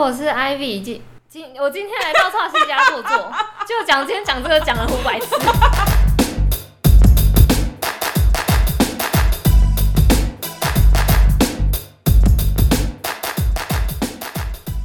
[0.00, 3.30] 我是 Ivy，今今我今天来到创新家坐坐，
[3.68, 5.36] 就讲今天讲这个讲了五百次。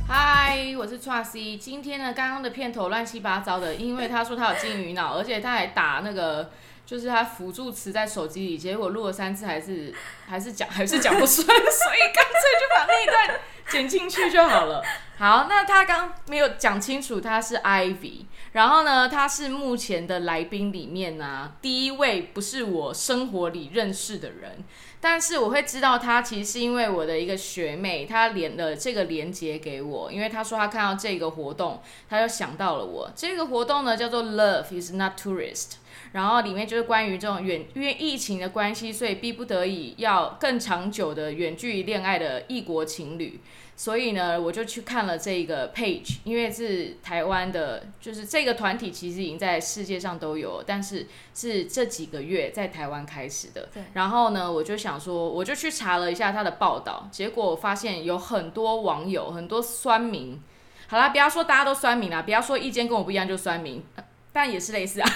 [0.05, 1.55] 嗨，我是 t r C。
[1.55, 6.52] 今天呢，刚刚的片头乱七八糟的，因为他说他有金鱼脑， 而且他还打那个，
[6.86, 9.95] 就是他辅助词在手机里，结果录了三次还是
[10.27, 13.39] 还是讲还是讲不顺， 所以干脆就把那一段
[13.70, 14.84] 剪进去就好了。
[15.18, 24.64] 好，那他刚没有讲清楚他是 Ivy，然后呢，他是目前的来宾里面呢第一位不是我生活里认识的人。
[25.01, 31.79] 但是我会知道他其实是因为我的一个学妹，她连了这个连接给我，因为她说她看到这个活动，
[32.09, 33.11] 她就想到了我。
[33.16, 35.73] 这个活动呢叫做 Love is not tourist，
[36.16, 43.41] 然后里面就是关于这种远因为疫情的关系，所以逼不得已要更长久的远距离恋爱的异国情侣。
[43.75, 53.67] 所以呢，我就去看了这个 page，因为是台湾的，就是这个团体其实已经在世界上都有，但是是这几个月在台湾开始的。
[53.73, 53.83] 对。
[53.91, 60.41] 然后呢，我就想说，我就去查了一下他的报道，结果我发现有很多网友，很多酸民。
[60.88, 63.83] 好啦，不要说大家都酸民啦，不要说意见跟我不一样就酸民，
[64.31, 65.09] 但也是类似啊。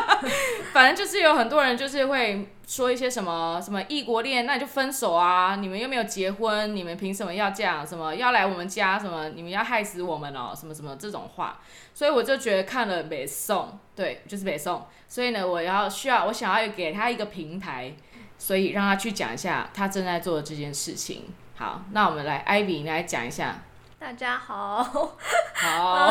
[0.72, 5.56] 反正就是有很多人就是会说一些什么什么异国恋，那你就分手啊！
[5.56, 7.86] 你们又没有结婚，你们凭什么要这样？
[7.86, 8.98] 什么要来我们家？
[8.98, 10.54] 什么你们要害死我们哦？
[10.58, 11.60] 什么什么这种话，
[11.92, 14.86] 所以我就觉得看了北宋，对，就是北宋。
[15.08, 17.94] 所以呢，我要需要我想要给他一个平台，
[18.38, 21.26] 所以让他去讲一下他正在做的这件事情。
[21.56, 23.62] 好，那我们来，Ivy，你来讲一下。
[23.98, 26.06] 大家好，好，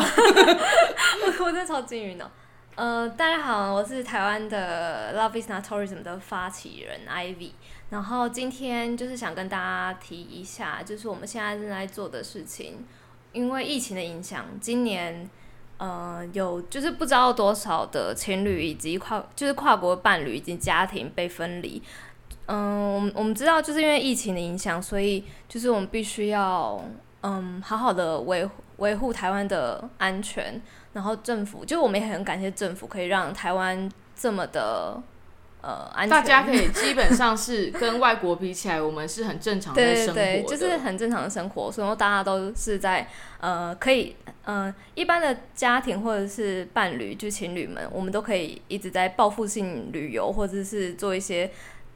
[1.40, 2.30] 我真的超金鱼呢。
[2.74, 7.50] 呃，大家好，我是台湾的 Love is not tourism 的发起人 Ivy，
[7.90, 12.86] 然后今天就是想跟大家提一下，就是我们现在正在做的事情，
[13.32, 15.28] 因为疫情的影响，今年
[15.76, 21.82] 呃有就是不知道多少的情侣以及跨就是跨国伴侣以及家庭被分离，
[22.46, 26.82] 嗯，我们我们知道就是因为疫情的影响，所以就是我们必须要
[27.20, 30.60] 嗯好好的维护维护台湾的安全。
[30.92, 35.02] 然后政府就我们也很感谢政府可以让台湾这么的
[35.62, 43.08] 呃安全，大家可以基本上是跟外国比起来，我们是很正常的生活，对，就是很正常的生活，所以大家都是在
[43.40, 51.50] 呃可以呃一般的家庭或者是伴侣就情侣们，我们都可以一直在报复性旅游或者是做一些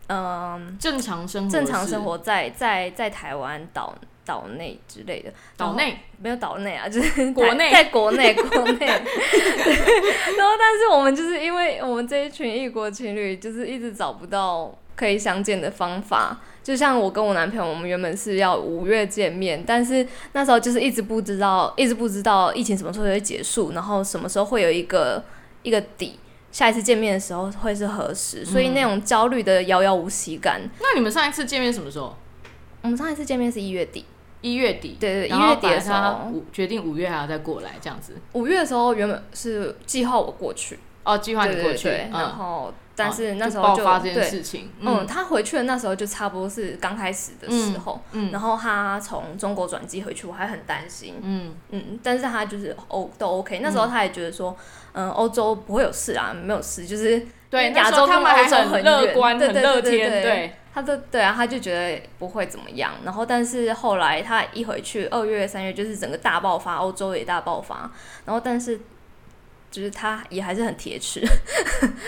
[0.08, 3.94] 嗯正常生活正常生活在在在台湾岛。
[4.26, 8.84] 岛内之类的，岛内没有岛内啊， 就是国内，在国内，国内。
[8.90, 16.40] 然后，但是我们就是因为我们这一群异国情侣，就是一直找不到可以相见的方法。
[16.64, 25.22] 就像我跟我男朋友，我们原本是要五月见面，但是那时候就是一直不知道，一直不知道疫情什么时候会结束，然后什么时候会有一个
[25.62, 26.18] 一个底，
[26.56, 30.58] 下一次见面的时候会是何时，所以那种焦虑的遥遥无期感。
[30.80, 32.16] 那你们上一次见面什么时候？
[32.80, 34.06] 我们上一次见面是一月底。
[34.40, 38.14] 一月底，对对，一月底的时候决定五月还要再过来这样子。
[38.32, 54.56] 五月的时候原本是计划我过去，哦，计划你过去，然后但是那时候就发这件事情，嗯，他回去的那时候就差不多是刚开始的时候，嗯，然后他从中国转机回去，我还很担心，嗯嗯，但是他就是欧都 OK，那时候他也觉得说，
[54.92, 60.56] 嗯，欧洲不会有事啊，没有事，就是对亚洲他们还很乐观，很乐天，对。
[60.76, 62.92] 他的对啊，他就觉得不会怎么样。
[63.02, 67.90] 然后，但是后来他一回去，二月、三月就是整个大爆发，欧洲也大爆发。
[68.26, 68.78] 然后，但是
[69.70, 71.22] 就是他也还是很铁齿。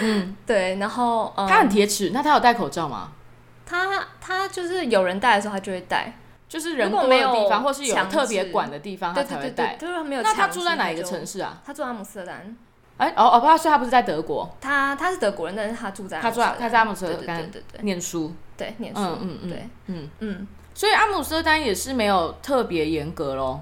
[0.01, 0.77] 嗯， 对。
[0.77, 3.13] 然后他很铁齿，那他有戴口罩吗？
[3.67, 6.13] 他他就是有人戴的时候，他就会戴。
[6.49, 9.77] 就是人多的地方，或是有特别管的地方，他才会戴。
[9.77, 10.23] 就是没有。
[10.23, 11.61] 那他住在哪一个城市啊？
[11.67, 12.57] 他住阿姆斯特丹。
[12.97, 14.51] 哎哦哦，不，所以他不是在德国。
[14.61, 18.33] 他他是德国人，但是他住在他住他在阿姆斯特丹对对对念书。
[18.57, 19.01] 对，念书。
[19.01, 20.47] 嗯嗯嗯，对，嗯嗯。
[20.75, 23.61] 所以阿姆斯特丹也是没有特别严格咯。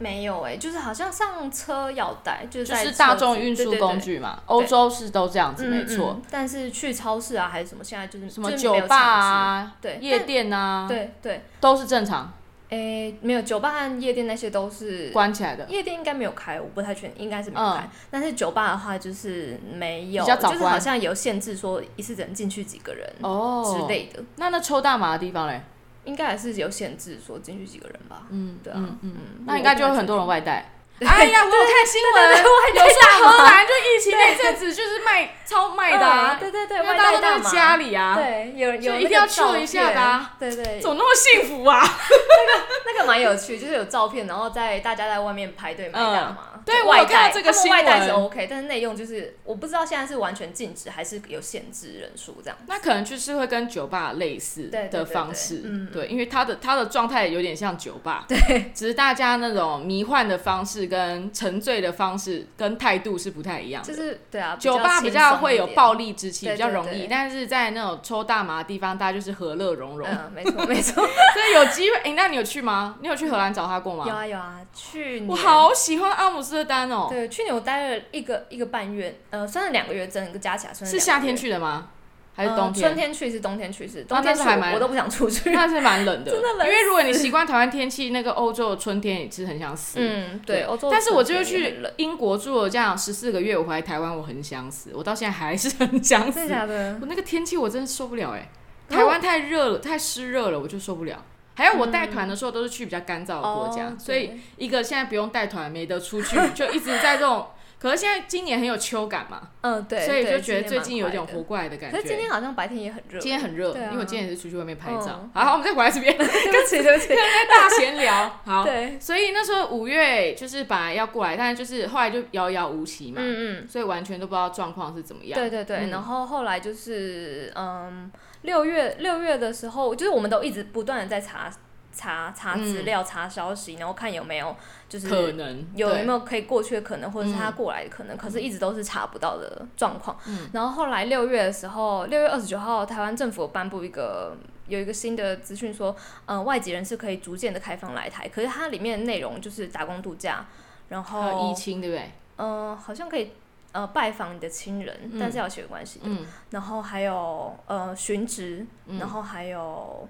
[0.00, 4.40] 没有哎，就是好像上车要带，就是就是大众运输工具嘛。
[4.46, 6.18] 欧洲是都这样子，没错。
[6.30, 12.32] 但是去超市啊，还是什么，现在就是什么酒吧啊，对，夜店啊，对对，都是正常。
[12.70, 15.66] 诶，没有酒吧和夜店那些都是关起来的。
[15.68, 17.86] 夜店应该没有开，我不太确定，应该是没开。
[18.10, 24.22] 但是酒吧的话，就是没有，就是好像有限制，说一次只能进去几个人哦之类的。
[24.36, 25.60] 那那抽大麻的地方嘞，
[26.04, 28.26] 应该还是有限制，说进去几个人吧。
[28.30, 29.14] 嗯，对啊，嗯嗯，
[29.46, 30.72] 那应该就有很多人外带。
[31.06, 40.50] 哎呀，我有看新闻，有外带大麻说荷兰就疫情那阵子就是卖超卖的啊嗯，对对对，因为外大家都在家里啊，对，有有一定要个照 chill 一下的啊片。
[40.54, 40.80] 对对。
[40.80, 41.80] 怎，么那么幸福啊？
[41.82, 46.36] 那个那个蛮有趣，就是有照片，然后在大家在外面排队买大麻。
[46.42, 52.56] 嗯对外带，这个新外带是 OK，但是内用就是我不知道现在是完全禁止还是有限制人数这样。
[52.66, 55.88] 那可能就是会跟酒吧类似的方式，嗯。
[55.90, 63.88] 对，因为他的他的状态有点像酒吧，对，只是大家那种迷幻的方式跟沉醉的方式跟态度是不太一样的。
[63.88, 70.06] 就是对啊，酒吧比轻较会有暴力之气，比较容易，但是在那种抽大麻的地方，大家就是和乐融融。
[70.06, 72.96] 嗯，没错没错， 所以有机会，哎、那你有去吗？
[73.00, 74.04] 你有去荷兰找他过吗？
[74.06, 81.90] 有啊有啊，去年我好喜欢阿姆斯特丹哦、对，去年我待了一个一个半月，呃，算是两个月，整个加起来算是夏天去的吗？
[82.34, 82.82] 还是呃冬天？
[82.82, 85.50] 春天去是冬天去是冬天去还蛮我我都不想出去。
[85.50, 89.98] 那是蛮冷的， 真的冷因为如果你习惯台湾天气，那个欧洲的春天也是很想死。
[90.00, 96.54] 嗯，对，欧洲但是我就是去英国住了这样十四个月，我回来台湾我很想死，我到现在还是很想死真的。
[96.54, 96.98] 假的？
[97.00, 98.48] 我那个天气我真的受不了哎、
[98.88, 101.24] 哦台湾太热了，太湿热了，我就受不了。
[101.54, 107.46] 还有我带团的时候都是去比较干燥的国家，哦所以一个现在不用带团没得出去，就一直在这种。
[107.80, 111.18] 可是现在今年很有秋感嘛，嗯，对，所以就对觉得最近有点。
[111.18, 111.96] 今天蛮活过来的感觉。
[111.96, 113.18] 可是今天好像白天也很热。
[113.18, 115.30] 今天很热，啊因为我今天也是出去外面拍照嗯。
[115.32, 117.08] 好好，我们再回来这边 对不起，对不起。
[117.08, 118.30] 大闲聊。
[118.44, 125.40] 好，对，所以那时候五月就是本来要过来，但是就是后来就遥遥无期嘛，嗯嗯，所以完全都不知道状况是怎么样。
[125.40, 125.78] 对对对。
[125.78, 128.12] 嗯然后后来就是，嗯，
[128.42, 131.50] 六月六月的时候，就是我们都一直不断的在查
[131.92, 134.54] 查查资料、查消息，然后看有没有
[134.88, 140.16] 就是嗯可能有有没有可以过去的可能，或者是他嗯过来的可能，可是一直都是查不到的状况。
[140.26, 144.36] 嗯然后后来六月的时候，六月二十九号，台湾政府颁布一个
[144.68, 145.94] 有一个新的资讯说，
[146.26, 150.46] 呃，外籍人士可以逐渐的开放来台，可是它里面的内容就是打工度假，
[150.88, 152.12] 然后疫情，对不对？
[152.36, 153.32] 呃，好像可以
[153.72, 160.08] 呃拜访你的亲人，嗯但是要有血缘关系的，嗯，然后还有呃寻职，嗯然后还有。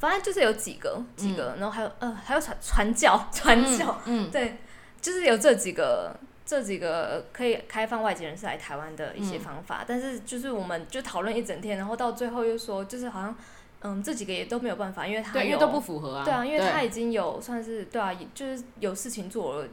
[0.00, 4.56] 反正就是有几个几个，然后还有呃还有传传教传教，嗯，对，
[5.00, 6.16] 就是有这几个
[6.46, 13.36] 这几个可以开放外籍人士来台湾的一些方法，但是就是我们就讨论一整天，然后到最后又说，就是好像
[13.82, 16.24] 嗯这几个也都没有办法，因为他对，因为有都不符合啊。
[16.24, 19.68] 对啊，因为他已经有算是对啊，就是有事情做了，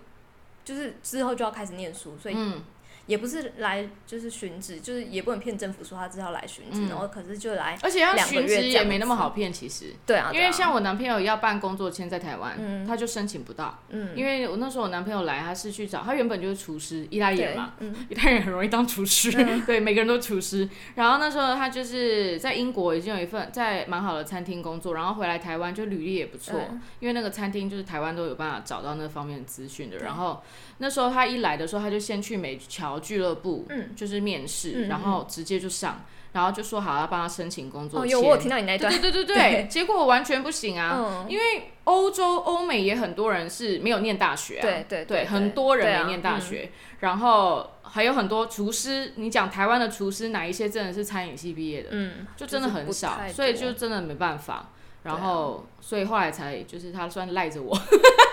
[0.65, 2.62] 就是之后就要开始念书，所以嗯，
[3.07, 9.94] 也不是来就是寻职，就是也不能骗政府说他之后来寻职，嗯然后可是就来而且要寻职也没那么好骗，其实。
[10.06, 13.80] 对啊，因为像我男朋友要办工作签在台湾，嗯他就申请不到。
[13.89, 19.31] 嗯因为我那时候我男朋友来，他是去找他原本就是厨师，意大利人嘛，嗯意大利人很容易当厨师，
[19.65, 20.69] 对，每个人都厨师。
[20.95, 29.98] 然后那时候他就是在英国已经有一份在蛮好的餐厅工作，然后回来台湾就履历也不错，嗯因为那个餐厅就是台湾都有办法找到那方面的资讯的。
[30.00, 30.44] 然后
[30.80, 33.95] 那时候他一来的时候，他就先去美侨俱乐部，嗯。
[33.95, 36.03] 就是面试，嗯然后直接就上，
[36.33, 38.05] 然后就说好要帮他申请工作。
[38.05, 49.13] 有我有听到你那一段，对对对对结果完全不行啊，嗯，因为欧洲、欧美也很多人是没有念大学啊，对对对，很多人没念大学，然后还有很多厨师。
[49.15, 51.89] 你讲台湾的厨师，哪一些真的是餐饮系毕业的？
[51.91, 54.69] 嗯，就真的很少，所以就真的没办法。
[55.03, 57.73] 然后，所以后来才就是他算赖着我，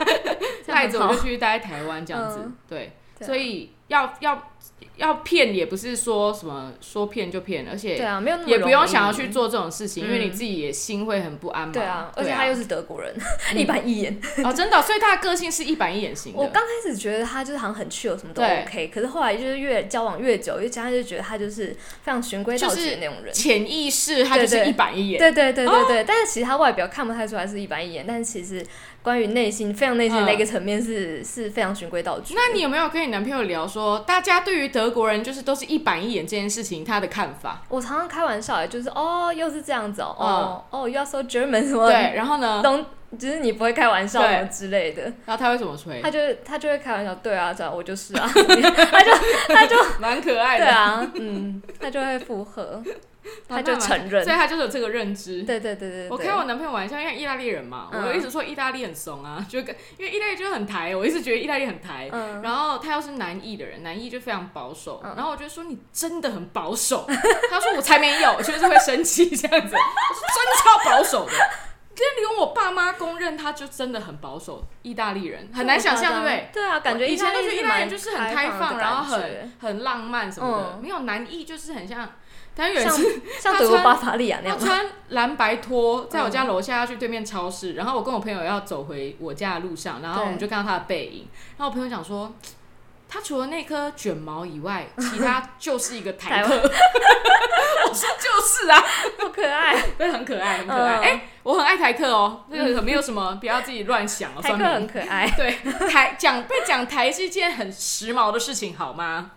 [0.67, 2.57] 赖着我就去待在台湾这样子，嗯。
[2.69, 4.51] 对，所以要要
[4.97, 11.75] 要骗也不是说什么说骗就骗，而且对且啊，没有那么也不用想要去做这种事情，因为嗯你自己也心会很不安嘛。
[11.75, 13.15] 对啊，而且他又是德国人，
[13.57, 14.21] 一板一眼。
[14.45, 16.39] 哦，真的哦、所以他的个性是一板一眼型的。
[16.39, 23.35] 我刚开始觉得他就是好像很 chill，什么都 OK，可是后来就是越交往越久，越加上就觉得他就是非常循规蹈矩的那种人。
[23.35, 25.19] 潜意识他就是一板一眼。
[25.19, 28.65] 对对对对对，但是其实他外表看不太出来是一板一眼，但是其实
[29.05, 32.33] 关于内心非常内心的那个层面是、是非常循规蹈矩。
[32.35, 37.63] 那你有没有跟你男朋友聊说，大家对于德国人就是都是一板一眼这件事情，他的看法？
[37.69, 42.63] 我常常开玩笑，欸就是哦，又是这样子哦，哦哦，You are so German 什么对， 然后呢？
[42.63, 42.83] 懂，
[43.19, 46.01] 就是你不会开玩笑对什么之类的，然后他会怎么吹？
[46.01, 49.13] 他就他就会开玩笑，对啊，对啊，我就是啊， 他就
[49.49, 50.65] 他就蛮可爱的。
[50.65, 52.83] 对啊，嗯，他就会附和，
[53.49, 55.43] 他就承认所以，他就是有这个认知。
[55.43, 62.09] 对对对我开我男朋友玩笑，因为意大利人嘛，嗯我一直说意大利很怂啊， 就跟因为意大利就很台，我一直觉得意大利很台。
[62.13, 65.01] 嗯然后他又是南艺的人，南艺就非常保守。
[65.05, 67.07] 嗯然后我就说你真的很保守，
[67.51, 69.75] 他说我才没有，就是会生气这样子。
[69.75, 71.33] 我说真的超保守的，
[71.97, 74.65] 跟连我爸妈公认他就真的很保守。
[74.83, 76.51] 意大利人很难想象，对不对？？
[76.53, 82.11] 对啊，感觉以前都觉得意大利人就是很开放，然后很很浪漫什么的，嗯没有南艺就是很像
[82.57, 84.59] 像但有一次像德国巴伐利亚那样？
[84.59, 92.33] 他穿蓝白拖，在我家楼下要去对面超市，然后我跟我朋友要走回我家的路上，然后我们就看到他的背影，然后我朋友讲说。
[93.07, 96.51] 他除了那颗卷毛以外，其他就是一个台客。
[97.89, 98.83] 我说就是啊，
[99.21, 100.97] 好可爱，对，很可爱，很可爱。
[100.97, 104.43] 哎，我很爱台客哦，那个没有什么，不要自己乱想哦。
[104.43, 105.53] 台客很可爱，对，
[105.89, 109.31] 台讲被讲台是一件很时髦的事情，好吗？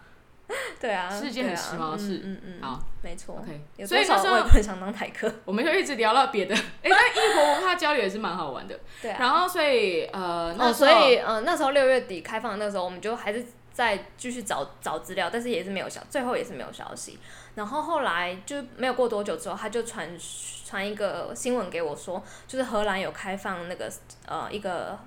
[0.80, 2.22] 对啊，是一件很时髦的事。
[2.24, 3.36] 嗯嗯，好，没错。
[3.36, 5.32] OK，所以那时候我也很想当台客。
[5.46, 8.80] 我们就一直聊到别的， 哎，那异国文化交流也是蛮好玩的。
[9.02, 9.18] 对啊。
[9.20, 13.46] 然后所以呃，哦，所以呃，那时候六月底开放的那时候，我们就还是。
[13.78, 17.20] 在继续找找资料，但是也是没有消，最后也是没有消息。
[17.54, 20.10] 然后后来就没有过多久之后，他就传
[20.66, 23.88] 传一个新闻给我说，就是荷兰有开放那个
[24.26, 24.98] 呃一个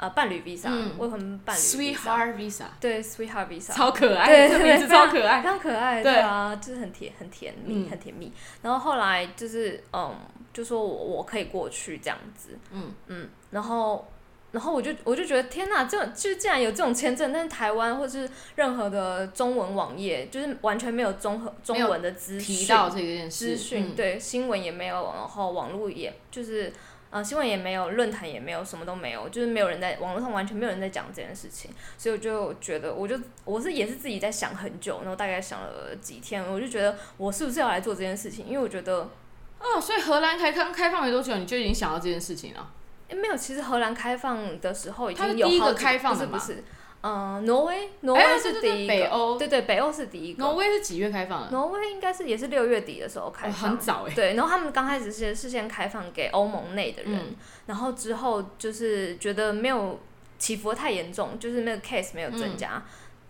[0.00, 6.16] 呃伴侣 visa，未婚伴侣 sweetheart visa，对 sweetheart visa，超可爱，对名字超可爱，非常可爱，对。
[6.16, 8.32] 啊，就是很甜很甜蜜很甜蜜。
[8.62, 10.16] 然后后来就是嗯，
[10.52, 12.92] 就说我我可以过去这样子，嗯。
[13.06, 14.08] 嗯，然后。
[14.52, 26.72] 然后我就我就觉得天哪，这就竟然有这种签证，但是台湾或是任何的中文网页，就是完全没有综合中文的资讯，提到这件资讯，对新闻也没有，然后网络也就是
[27.10, 39.10] 呃新闻也没有，论坛也没有，什么都没有，就是没有人在网络上完全没有人在讲这件事情，所以我就觉得，我就我是也是自己在想很久，然后大概想了几天，我就觉得我是不是要来做这件事情，因为我觉得，
[39.58, 42.72] 哦，所以荷兰开刚开放没多久，你就已经想到这件事情了。
[43.10, 46.62] 没有，其实荷兰开放的时候已经有第一个开放的不是，
[47.02, 50.42] 嗯，挪威，挪威是第一个，北欧，对对，北欧是第一个。
[50.42, 51.50] 挪威是几月开放的？
[51.50, 54.14] 挪威应该是也是六月底的时候开放，很早哎。
[54.14, 59.98] 对，然后他们刚开始是是先开放给欧盟内的人，然后之后就是觉得没有
[60.38, 62.82] 起伏太严重，就是那个 case 没有增加，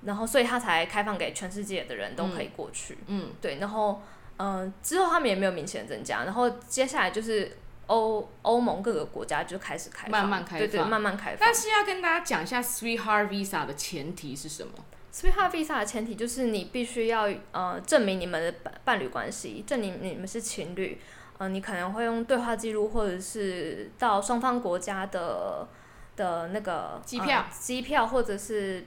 [0.02, 2.98] 然后所以他才开放给全世界的人都可以过去。
[3.06, 4.02] 嗯，对，然后
[4.38, 7.56] 嗯，之后他们也没有明显增加，然后接下来就是。
[7.90, 11.38] 欧欧盟各个国家就开始开放，慢慢开放，对对，慢慢开放。
[11.40, 14.72] 但是要跟大家讲一下，Sweetheart Visa 的前提是什么
[15.12, 21.00] ？Sweetheart Visa 的前提就是你必须要呃证明你们的伴伴侣关系，证明你们是情侣。
[21.38, 25.66] 呃，你可能会用对话记录，或者是到双方国家的
[26.14, 28.86] 的那个机票，机票或者是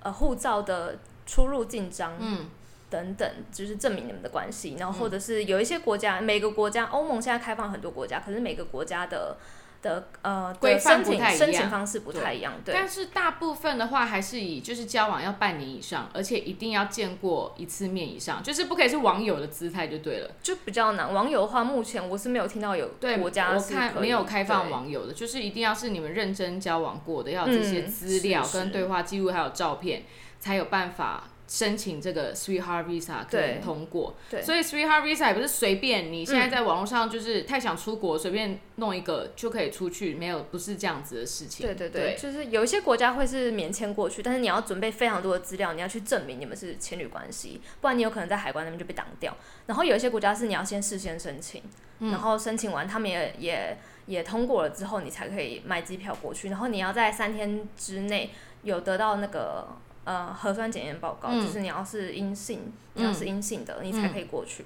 [0.00, 2.14] 呃护照的出入境章。
[2.18, 2.46] 嗯。
[2.92, 9.38] 等等，就是证明你们的关系，然后或者是有一些国家，每个国家，欧盟现在开放很多国家，可是每个国家的
[9.80, 12.52] 的呃规范不太一样，申请方式不太一样。
[12.62, 20.30] 对，但是大部分的话还是以就是交往要半年以上，而且一定要见过一次面以上，就是不可以是网友的姿态就对了。
[20.42, 30.02] 就比较难，网友的话，目前我是没有听到有国家我看没有开放网友的，就是一定要是你们认真交往过的，要这些资料跟对话记录还有照片，
[30.38, 31.24] 才有办法。
[31.52, 41.66] 申请这个 Sweetheart Visa 可以通过，对所以 Sweetheart Visa 也不是随便你现在在网络上就是太想出国，随便弄一个就可以出去，没有不是这样子的事情。
[41.66, 49.36] 对对对，就是有一些国家会是免签过去，但是你要准备非常多的资料，你要去证明你们是情侣关系，不然你有可能在海关那边就被挡掉。
[49.66, 51.62] 然后有一些国家是你要先事先申请，
[51.98, 58.30] 然后申请完他们也也也通过了之后，你才可以买机票过去，然后你要在三天之内
[58.62, 59.68] 有得到那个。
[60.04, 64.64] 呃，核酸检验报告就是你要是阴性，你要是阴性的，你才可以过去。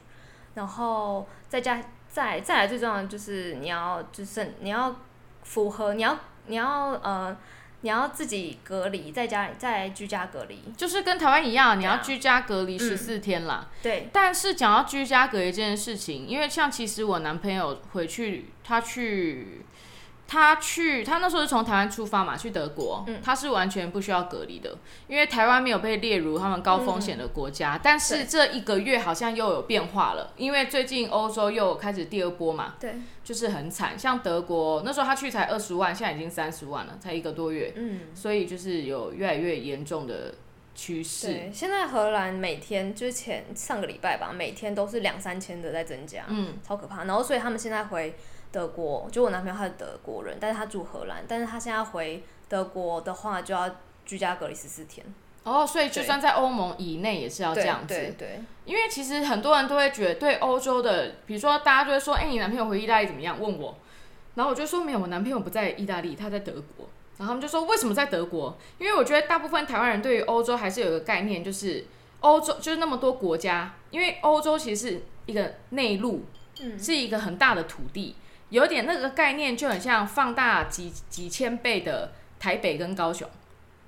[0.55, 4.97] 然后再加再再来最重要的就是你要就是你要
[5.43, 7.37] 符合你要你要呃
[7.83, 13.69] 你要自己隔离在家里在居家隔离，就是跟台湾一样，你要居家隔离十四天啦。
[13.83, 14.09] 对。
[14.13, 19.67] 但是讲到居家隔离这件事情，因为像其实我男朋友回去他去。
[20.29, 27.79] 他去，他那时候是从台湾出发嘛，去德国，他是完全不需要隔离的，因为台湾没有被列入他们高风险的国家。
[27.81, 33.97] 但是这一个月好像又有变化了，因为最近欧洲又开始第二波嘛，对，就是很惨。
[33.97, 40.35] 像德国那时候他去才二十万，现在已经三十万了，才一个多月，嗯，所以就是有越来越严重的
[40.75, 41.29] 趋势。
[41.29, 47.05] 对，现在荷兰每天就是前上个礼拜吧，每天都是两三千的在增加，嗯，超可怕。
[47.05, 48.17] 然后所以他们现在回。
[48.57, 53.71] 德国就我男朋友他是德国人，但是他住荷兰，但是他现在回德国的话就要
[54.07, 55.05] 居家隔离十四天。
[55.45, 57.93] 哦，所以就算在欧盟以内也是要这样子。
[57.93, 58.41] 对对。
[58.65, 63.39] 因为其实很多人都会觉得对欧洲的，比如说大家就会说，哎，你男朋友回意大利怎么样？
[63.39, 63.77] 问我，
[64.37, 66.89] 然后我就说没有，我男朋友不在意大利，他在德国。
[67.19, 68.57] 然后他们就说为什么在德国？
[68.79, 71.85] 因为我觉得大部分台湾人对于欧洲还是有个概念，就是
[72.21, 76.25] 欧洲就是那么多国家，因为欧洲其实是一个内陆，
[76.59, 78.17] 嗯，是一个很大的土地。
[78.51, 83.29] 有点那个概念，就很像放大几几千倍的台北跟高雄，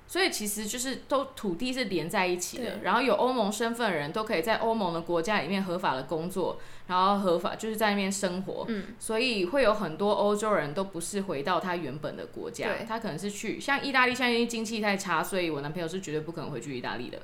[0.05, 17.21] 所以其实就是都土地是连在一起的，然后有欧盟身份的人都可以在欧盟的国家里面合法的工作，然后合法就是在那边生活，嗯，所以会有很多欧洲人都不是回到他原本的国家，他可能是去像意大利，现在因为经济太差，所以我男朋友是绝对不可能回去意大利的，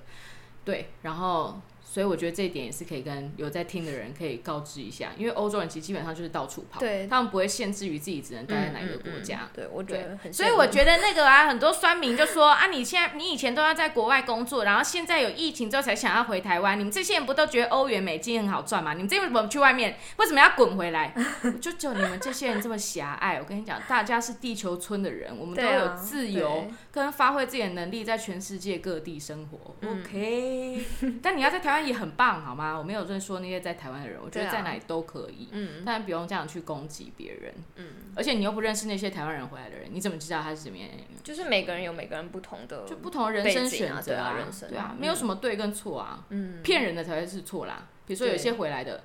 [0.64, 1.60] 对，然后。
[1.96, 9.44] 所以我觉得这一点也是可以跟有在听的人可以告知一下，因为欧洲人其实基本上就是到处跑，对他们不会限制于自己只能待在哪一个国家。
[9.44, 10.34] 嗯嗯嗯对，我觉得很。
[10.34, 18.92] 所以我觉得那个啊，很多酸民就说啊，你现在你以前都要在国外工作，然后现在有疫情之后才想要回台湾，你们这些人不都觉得欧元美金很好赚吗？
[18.92, 19.98] 你们这为什么不去外面？
[20.18, 21.16] 为什么要滚回来？
[21.62, 23.38] 就就你们这些人这么狭隘。
[23.40, 29.78] 我跟你讲，大家是地球村的人，我们都有自由跟发挥自己的能力，在全世界各地生活。
[29.80, 30.84] 嗯 OK，
[31.24, 32.78] 但你要在台湾也很棒，好吗？
[32.78, 35.48] 我没有在说那些在台湾的人，我觉得在哪里都可以。
[35.52, 41.06] 嗯但不用这样去攻击别人，嗯，而且你又不认识那些台湾人回来的人，你怎么知道他是怎么样的人？
[41.24, 47.88] 就是每个人有每个人不同的，就不同的人生选择啊啊人生对啊，嗯没有什么对跟错啊，嗯，骗人的才会是错啦。
[48.06, 49.04] 比如说有些回来的，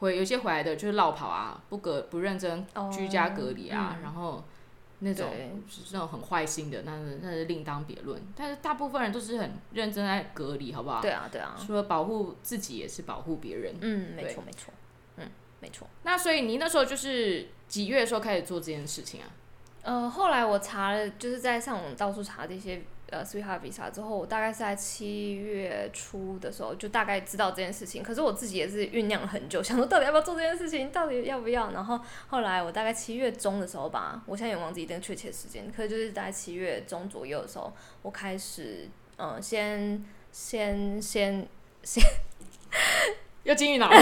[0.00, 4.44] 回有些回来的就是落跑啊，不隔不认真哦居家隔离啊，嗯然后
[5.04, 5.30] 那种
[5.68, 8.20] 是那种很坏心的，那是那是另当别论。
[8.34, 11.02] 但是大部分人都是很认真在隔离，好不好？
[11.02, 13.74] 对啊对啊，除了保护自己，也是保护别人。
[13.80, 14.72] 嗯，没错没错，
[15.18, 15.28] 嗯，
[15.60, 15.86] 没错。
[16.02, 19.28] 那所以你那时候就是几月的时候开始做这件事情啊？
[19.82, 22.82] 呃，后来我查了，就是在上网到处查这些
[23.14, 28.02] 呃 Sweetheart Visa 之后，我大概是在七月初的时候就大概知道这件事情。
[28.02, 31.70] 可是我自己也是酝酿了很久， 想说到底要不要做这件事情，到底要不要。
[31.70, 41.46] 然后后来我大概七月中的时候吧，我现在也忘记一定确切时间，可是就是大概七月中左右的时候，我开始呃先先先
[43.44, 43.88] 又金鱼脑。
[43.92, 43.96] 了，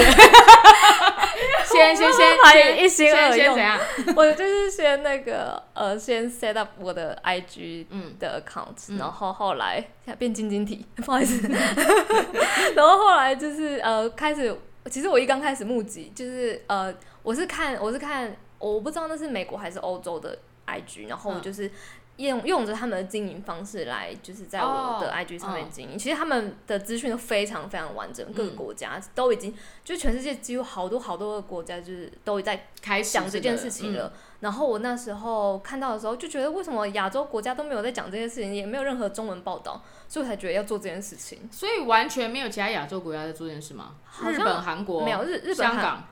[1.65, 3.59] 先先先先一心二用？
[4.17, 8.15] 我就是先那个呃，先 set up 我的 IG 嗯。
[8.19, 8.99] 的 account，、嗯。
[8.99, 9.83] 然后后来
[10.19, 11.47] 变晶晶体，不好意思，
[12.75, 14.55] 然后后来就是呃开始，
[14.91, 21.43] 其实我一刚开始募集，就是呃我是看我是看我不知道那是美国还是欧洲的 IG，然后我嗯。
[21.43, 21.71] 就是。
[22.17, 25.99] 用用着他们的经营方式来，就是在我的哦 IG 上面嗯经营。
[25.99, 29.55] 其实他们的资讯都非常非常完整，各个嗯国家都已经，
[29.85, 34.07] 就全世界几乎好多好多个国家就是都在开始讲这件事情了。
[34.09, 41.49] 嗯然后我那时候看到的时候，就觉得为什么亚洲国家都没有在讲这件事情，也没有任何中文报道，所以我才觉得要做这件事情。
[41.53, 43.95] 所以完全没有其他亚洲国家在做这件事吗？
[44.27, 46.05] 日本、韩国没有日日本韩香港，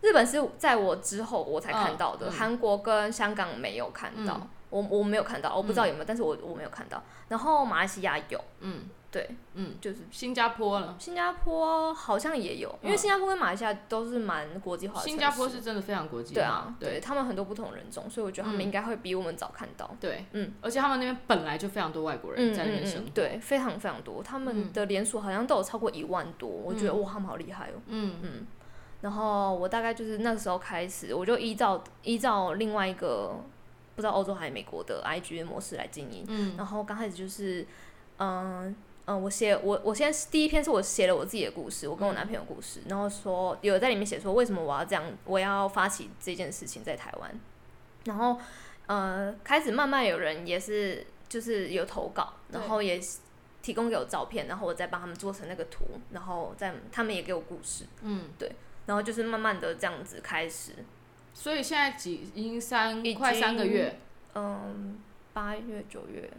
[0.00, 4.48] 日本是在我之后我才看到的，韩、国跟香港没有看到，嗯
[4.82, 7.02] 我我没有看到，我不知道有没有，但是我我没有看到。
[7.28, 10.94] 然后马来西亚有，嗯对，嗯，就是新加坡了。
[10.98, 15.06] 新加坡好像也有，因为嗯新加坡跟马来西亚都是蛮国际化的。
[15.08, 19.90] 新加坡是真的非常国际化，对啊，对对他们很多不同人种，所以我觉得他们嗯应该会比我们早看到。
[19.98, 27.80] 对，嗯，而且他们那边本来就非常多外国人嗯在那边生活，对，非常非常多，他们嗯的连锁好像都有超过一万多，我觉得嗯哇，他们好厉害哦。
[27.86, 28.46] 嗯嗯，
[29.00, 33.36] 然后我大概就是那个时候开始，我就依照依照另外一个
[33.96, 36.24] 不知道欧洲还是美国的 IG 的模式来经营。
[36.28, 36.54] 嗯。
[36.56, 37.66] 然后刚开始就是，
[38.18, 47.40] 嗯、嗯、我写我我现在第一篇是我写了我自己的故事，我跟我男朋友故事，然后说有在里面写说为什么我要这样，我要发起这件事情在台湾，
[48.04, 48.38] 然后
[48.86, 53.00] 呃开始慢慢有人也是就是有投稿，然后也
[53.62, 58.52] 提供给我照片，然后我再帮他们做成那个图，然后再他们也给我故事，嗯，对。
[58.86, 60.70] 然后就是慢慢的这样子开始，
[61.38, 63.98] 所以现在几已经三已快三个月。
[64.34, 64.98] 嗯，
[65.34, 66.30] 八月、九月、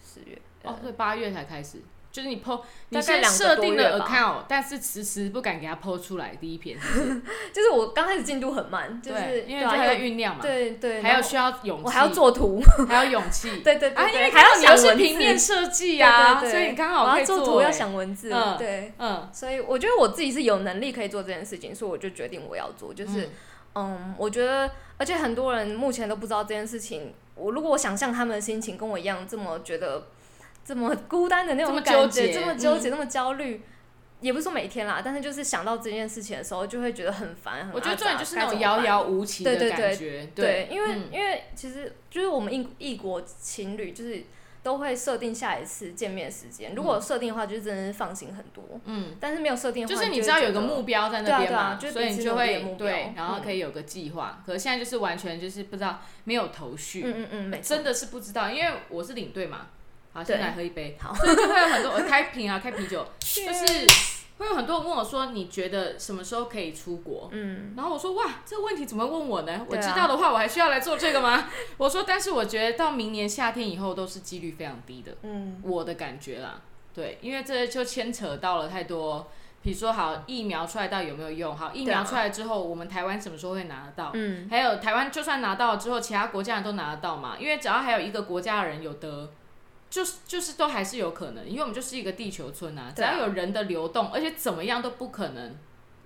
[0.00, 1.78] 十月，哦，对，八月才开始。
[2.12, 7.22] 就是你 PO，你先设定了 account，但是迟迟不敢给他 PO 出来第一篇，是是？
[7.54, 15.02] 就是我刚开始进度很慢，就是，因为还在酝酿嘛，对对，还有需要勇气，我还要，做图， 还要勇气， 对对对啊，因，为还要你又是想文字。
[15.04, 23.30] 平面设计对啊，所以你刚好可以我要做图要欸，想文字，嗯对，嗯，所以我觉得我自己是有能力可以做这件事情，所以我就决定我要做，就是
[23.74, 27.14] 嗯我觉得，而且很多人目前都不知道这件事情。
[27.34, 30.06] 我如果我想象他们的心情跟我一样，这么觉得
[30.64, 33.62] 这么 孤单的那种感觉，这么纠结，嗯这么焦虑。
[34.20, 37.66] 也不是说每天啦，但是就是想到这件事情的时候，就会觉得很烦。
[37.66, 44.22] 很我觉得重点就是那种遥遥无期的对对对因为、嗯因为其实就是我们异异国情侣，就是
[44.62, 46.74] 都会设定下一次见面时间。
[46.74, 48.62] 如果有设定的话，就是真的是放心很多。
[48.84, 54.42] 嗯，但是没有设定的话，就是你知道有个目标在那边嘛，所以你就会对，然后嗯可以有个计划。
[54.46, 59.66] 可是现在就是完全就是不知道，没有头绪，嗯嗯嗯，真的是不知道，因为我是领队嘛。
[60.14, 60.94] 好，对先来喝一杯。
[61.00, 63.86] 好所以就会有很多我开瓶啊，开啤酒， 就是
[64.42, 67.28] 会有很多人问我说，你觉得什么时候可以出国？
[67.32, 69.64] 嗯，然后我说哇，这个问题怎么问我呢？
[69.68, 71.48] 我知道的话，我还需要来做这个吗？
[71.76, 76.60] 我说，但是我觉得到明年夏天以后都是几率非常低的，嗯，我的感觉啦。
[76.92, 79.28] 对，因为这就牵扯到了太多，
[79.62, 81.56] 比如说好疫苗出来到底有没有用？
[81.56, 84.10] 好，疫苗出来之后，我们台湾什么时候会拿得到？
[84.12, 87.36] 嗯，还有台湾就算拿到了之后，其他国家人都拿得到嘛？
[87.38, 89.30] 因为只要还有一个国家的人有得，
[89.92, 95.54] 就是就是都还是有可能，因为我们就是一个地球村啊，只要有人的流动，而且怎么样都不可能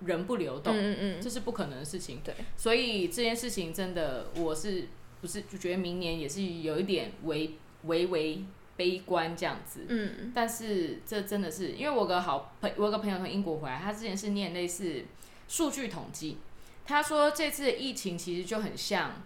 [0.03, 2.19] 人不流动，嗯嗯这是不可能的事情。
[2.21, 4.89] 对，所以这件事情真的，我是
[5.21, 8.43] 不是就觉得明年也是有一点微微微
[8.75, 9.85] 悲观这样子。
[9.87, 15.05] 嗯但是这真的是，因为我个好朋，我有个朋友从英国回来，他之前是念类似
[15.47, 16.39] 数据统计，
[16.85, 19.23] 他说这次的疫情其实就很像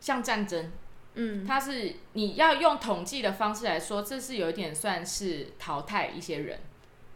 [0.00, 0.72] 像战争，
[1.14, 6.60] 嗯，它是你要用统计的方式来说，这是有一点算是淘汰一些人，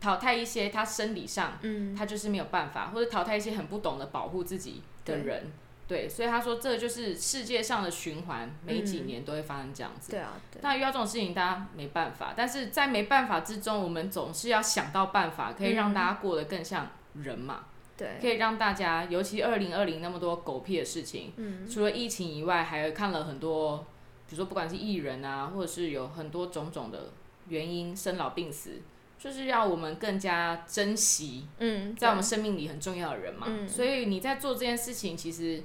[0.00, 5.52] 淘汰一些他生理上嗯，他就是没有办法，或者淘汰一些很不懂得保护自己的人。
[5.86, 10.12] 对，所以他说这就是世界上的循环，每几嗯年都会发生这样子。
[10.12, 16.88] 对啊，对，那遇到这种事情，大家没办法，但是在没办法之中，我们总是要想到办法，可以让大家过得更像
[17.22, 23.86] 人嘛，对，可以让大家，尤其二零二零那么多狗屁的事情，嗯，除了疫情以外，还看了很多，
[24.28, 27.12] 比如说不管是艺人啊，或者是有很多种种的
[27.48, 28.82] 原因，生老病死，
[29.16, 33.46] 就是要我们更加珍惜嗯，在我们生命里很重要的人嘛。
[33.48, 35.62] 嗯所以你在做这件事情，其实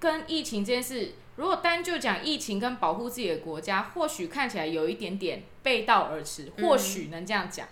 [0.00, 7.68] 跟疫情这件事，如果单就讲疫情跟保护自己的国家，或许看起来有一点点背道而驰，嗯或许能这样讲。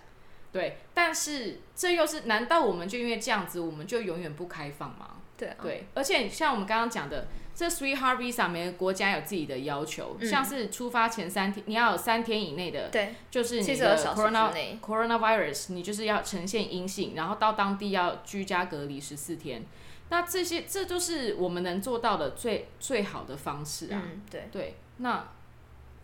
[0.51, 5.17] 对，但是这又是难道我们就因为这样子，我们就永远不开放吗？
[5.37, 19.65] 对啊，对，而且像我们刚刚讲的，这 Three Heart Visa 每个国家有自己的要求，嗯像是出发前三天，你要有三天以内的，对，就是你72的 corona coronavirus，你就是要呈现阴性，然后到当地要居家隔离十四天。
[20.09, 24.01] 那这些，这都是我们能做到的最最好的方式啊。
[24.03, 25.25] 嗯，对，对，那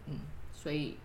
[0.06, 0.22] 嗯，
[0.54, 0.98] 所以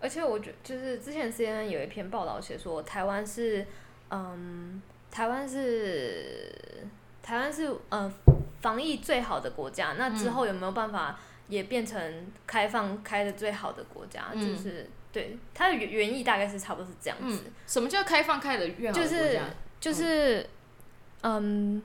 [0.00, 3.66] 而且我觉就是之前 CNN 有一篇报道写说，台湾是，
[4.10, 4.80] 嗯，
[5.10, 6.52] 台湾是
[7.22, 8.12] 台湾是呃
[8.60, 14.26] 防疫最好的国家，那之后有没有办法也变成开放开的最好的国家？
[14.32, 19.40] 嗯就是对它的原原意大概是差不多是这样子，什么叫开放开的越好的就是国家？
[19.80, 20.46] 就是
[21.22, 21.82] 嗯，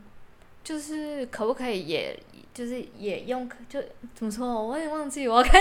[0.64, 2.18] 就是可不可以也
[2.54, 3.82] 就是也用就
[4.14, 4.66] 怎么说？
[4.68, 5.60] 我也忘记我要看。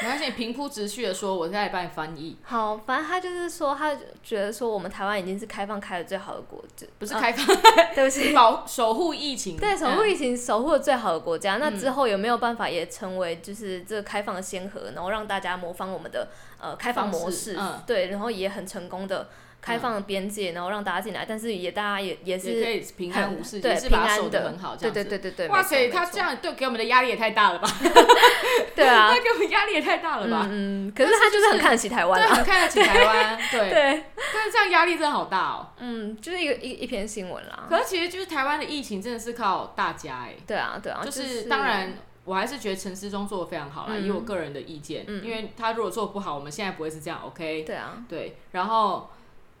[0.00, 7.46] 没关系，你平铺直叙的说，我再来帮你翻译，好，反正他就是说，他觉得说我们台湾已经是开放开的最好的国，就啊不是开放，
[7.94, 11.58] 对不起，保守护疫情， 对，守护嗯疫情守护的最好的国家。
[11.58, 19.28] 那之后有没有办法也成为就是这个开放的先河，然后让大家模仿我们的呃开放模式，方式嗯对，然后也很成功的
[19.60, 25.04] 开放了边界，然后让大家进来，但是也大家也也是可是以平安很无事，对也是把它平安的守得很好，这对样子。
[25.04, 27.68] 对对对对，哇塞，他这样对给我们的压力也太大了吧？
[28.74, 30.46] 对啊 他，给我们压力也太大了吧？
[30.50, 33.70] 嗯嗯，可是他就是很看得起台湾很看得起台湾，对。
[33.70, 35.68] 对，但是这样压力真的好大哦。
[35.78, 41.94] 嗯，就是一个一一篇新闻啦，可是其实就是台湾的疫情真的是靠大家哎，对啊对啊，就就是当然。
[42.26, 47.62] 我还是觉得陈思忠做的非常好啦，嗯以我个人的意见，嗯因为他如果做不好，我们现在不会是这样，OK？
[47.64, 49.10] 对啊，对，然后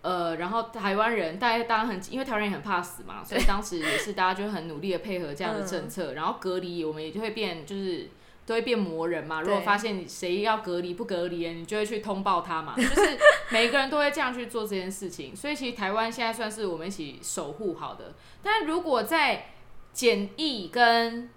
[0.02, 8.08] 呃，然后台湾人大家当然很，因为台湾人也很怕死嘛，所以当时也是大家就很努力的配合这样的政嗯策，然后隔离我们也就会变就是。
[8.46, 9.42] 都会变魔人嘛？
[9.42, 12.74] 如果发现你谁要隔离不隔离，你就会去通报他嘛。
[12.74, 13.16] 就是
[13.52, 18.14] 每一个人都会这样去做这件事情，所以其实台湾现在算是我们一起守护好的。
[18.42, 19.50] 但如果在
[19.92, 21.30] 检疫跟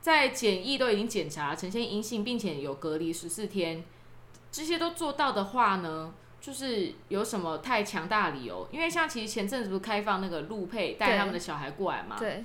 [0.00, 3.84] 在检疫都已经检查呈现阴性，并且有隔离十四天，
[4.50, 6.14] 这些都做到的话呢，
[6.46, 8.68] 就是有什么太强大的理由？
[8.70, 12.44] 因为像其实前阵子不是开放那个陆配带他们的小孩过来嘛，对，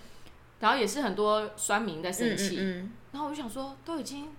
[0.59, 4.29] 然后也是很多酸民在生气，嗯嗯然后我就想说，都已经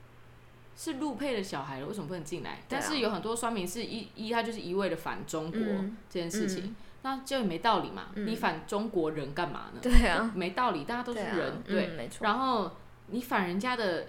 [0.77, 2.51] 是陆配的小孩了，为什么不能进来？
[2.51, 8.07] 啊但是有很多酸民是一一他就是一味的反中国嗯这件事情，嗯那就也没道理嘛。
[8.16, 9.79] 嗯你反中国人干嘛呢？
[9.81, 11.87] 对啊，没道理，大家都是对啊人，对。
[11.87, 12.72] 嗯，没错，然后
[13.07, 14.09] 你反人家的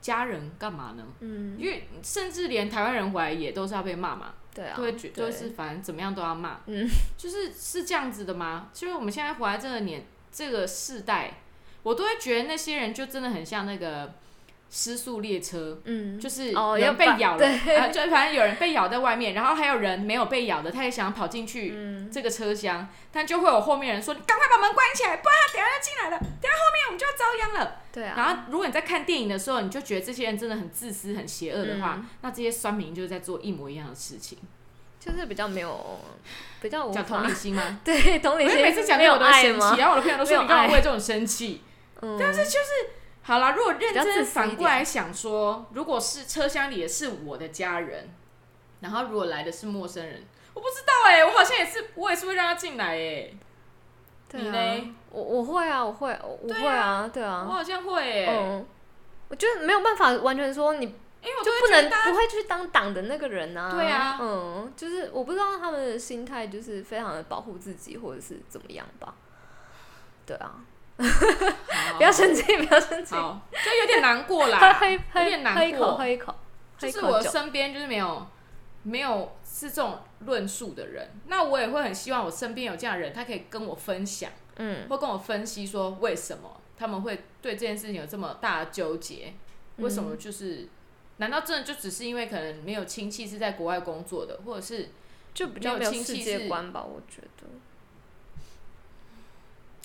[0.00, 1.04] 家人干嘛呢？
[1.20, 6.88] 嗯，因为甚至连台湾人回来也都是要被骂嘛，对啊，都会觉对都是反正怎么样都要骂，嗯，
[7.18, 8.70] 就是是这样子的吗？
[8.72, 11.34] 就是我们现在活在这个年这个世代，
[11.82, 14.14] 我都会觉得那些人就真的很像那个
[14.70, 26.18] 失速列车，嗯，就是哦有人被咬了，就反正有人被咬在外面，然后还有人没有被咬的，他也想跑进去嗯，这个车厢，但就会有后面人说：“你赶快把门关起来，不然他等下就进来了，
[27.26, 34.38] 遭殃了。”对啊，然后，如果你在看电影的时候，你就觉得这些人真的很自私、很邪恶的话，嗯那这些酸民就是在做一模一样的事情。
[34.98, 36.00] 就是比较没有，
[36.60, 37.80] 比较无讲同理心吗？
[37.84, 39.80] 对同理心，我每次讲没有这个我都生气，？
[39.80, 41.62] 然后我的朋友都说你干嘛爱为这种生气？
[42.00, 42.90] 嗯，但是就是
[43.22, 48.10] 好啦，如果认真反过来想说，如果是车厢里的是我的家人，
[48.80, 53.30] 然后如果来的是陌生人，我不知道哎、我好像也是，我也是会让他进来哎、
[54.28, 58.66] 对啊你嘞，我我会啊，我会，我我会啊，对啊我啊，好像会哎、嗯，
[59.28, 63.70] 我觉得没有办法完全说你因为我就不能不会去当党的那个人啊。
[63.72, 69.14] 对啊嗯，就是我不知道他们的心态就是非常的保护自己，或者是怎么样吧。
[70.26, 70.60] 对啊，
[71.96, 74.74] 不要生气，不要生气，好，就有点难过 喝啦，
[75.12, 76.34] 喝有点难喝一口，过喝一口，
[76.78, 77.22] 喝就是我。
[77.22, 78.26] 身边就是没有
[78.82, 84.30] 没有是这种论述的人，那我也会很希望我身边有这样的人，他可以跟我分享。
[84.56, 84.88] 嗯。
[84.88, 89.34] 会跟我分析说为什么他们会对这件事情有这么大的纠结，
[89.76, 90.68] 为什嗯么就是，
[91.16, 94.90] 难道真的就只是因为可能没有亲戚是在国外工作的，或者是
[95.32, 97.48] 就比较没没有世有亲戚是界观吧，我觉得。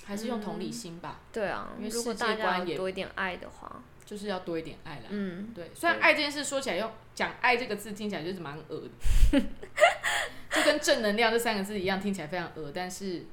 [0.03, 5.03] 还是用同理心吧，对啊因为，如果世界观也多一点爱的话，就是要多一点爱啦。
[5.10, 6.01] 嗯，对，虽然对。
[6.01, 8.81] 爱这件事说起来用讲爱这个字听起来就是蛮恶
[9.31, 9.39] 的，
[10.51, 13.23] 就跟正能量这三个字一样，听起来非常恶，但是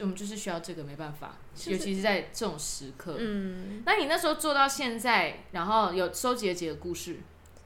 [0.00, 3.16] 我们就是需要这个，没办法，尤其是在这种时刻。
[3.18, 7.18] 嗯，那你那时候做到现在，然后有收集了几个故事？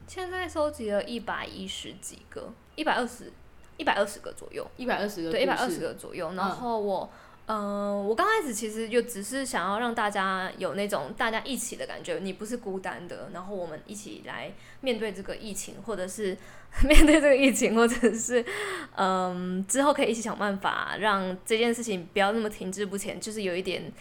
[0.07, 3.31] 现在收集了一百一十几个，一百二十，
[3.77, 5.79] 一百二十个左右，一百二十个，对，一百二十。
[5.79, 6.33] 个左右。
[6.33, 16.37] 然后我，嗯、嗯我刚开始其实就只是想要让大家有那种大家一起的感觉，你不是孤单的，然后我们一起来面对这个疫情，或者是
[16.87, 18.45] 面对这个疫情，或者是
[18.95, 23.91] 嗯之后可以一起想办法让这件事情不要那么停滞不前，就是有一点。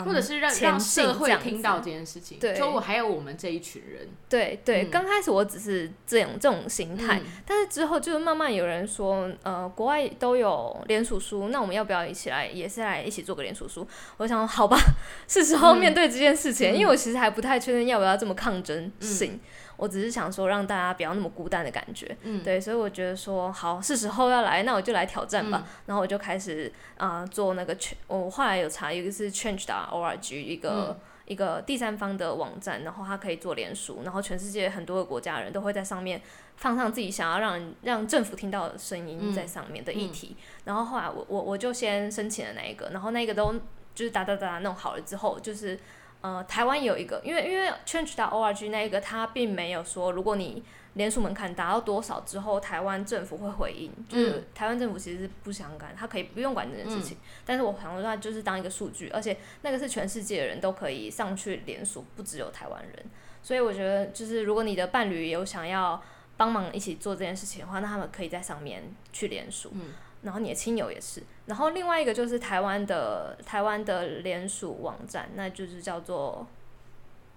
[0.00, 2.54] 嗯，或者是让前让社会听到这件事情，对。
[2.54, 4.90] 就我还有我们这一群人，对对，嗯。
[4.90, 7.26] 刚开始我只是这种这种心态，嗯。
[7.46, 13.86] 但是之后就是慢慢有人说，呃，国外都有联署书，那我们要不要一起来，也是来一起做个联署书？
[14.16, 14.76] 我想，好吧，
[15.28, 15.78] 是时候嗯。
[15.78, 19.40] 面对这件事情，嗯因为我其实还不太确定要不要这么抗争性，
[19.76, 25.62] 我只是想说让大家不要那么孤单的感觉，嗯，对，所以我觉得说好是时候要来，那我就来挑战吧。
[25.64, 25.68] 嗯。
[25.86, 30.96] 然后我就开始啊、呃做那个我后来有查一个是 change 的 org 一个、嗯。
[31.24, 36.20] 一个第三方的网站，然后它可以做联署，然后全世界很多个国家人都会在上面
[36.56, 39.32] 放上自己想要让让政府听到的声音嗯。
[39.32, 40.36] 在上面的议题。
[40.64, 43.54] 然后后来我我我就先申请了那一个，然后那个都
[43.94, 45.78] 就是哒哒哒弄好了之后，就是
[46.22, 50.62] 呃台湾有一个，因为因为 change 到 org 那一个它并没有说如果你
[50.94, 53.90] 联署门槛达到多少之后，台湾政府会回应。
[54.08, 57.16] 就是嗯台湾政府其实是不想管，他可以不用管这件事情。
[57.46, 63.04] 但是我想说，它就是当一个数据，而且那个是全世界的人都可以上去联署，不只有台湾人。
[63.42, 66.00] 所以我觉得，就是如果你的伴侣有想要
[66.36, 69.70] 帮忙一起做这件事情的话，那他们可以在上面去联署。
[69.72, 71.22] 嗯然后你的亲友也是。
[71.46, 76.46] 然后另外一个就是台湾的台湾的联署网站，那就是叫做。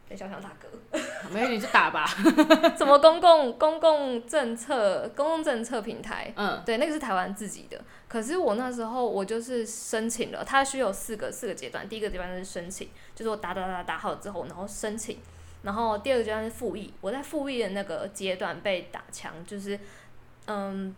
[0.08, 1.32] 等一下，我想打嗝。
[1.32, 2.06] 没有你就打吧，
[2.78, 6.32] 什么公共公共政策公共政策平台？
[6.36, 7.82] 嗯对，那个是台湾自己的。
[8.08, 11.90] 可是我那时候我就是申请了，它需有四个四个阶段。
[11.90, 15.18] 第一个阶段是申请，就是我打打打打好之后，然后申请。
[15.64, 19.80] 然后第二个阶段是复议，我在复议的那个阶段被打枪，就是
[20.46, 20.96] 嗯，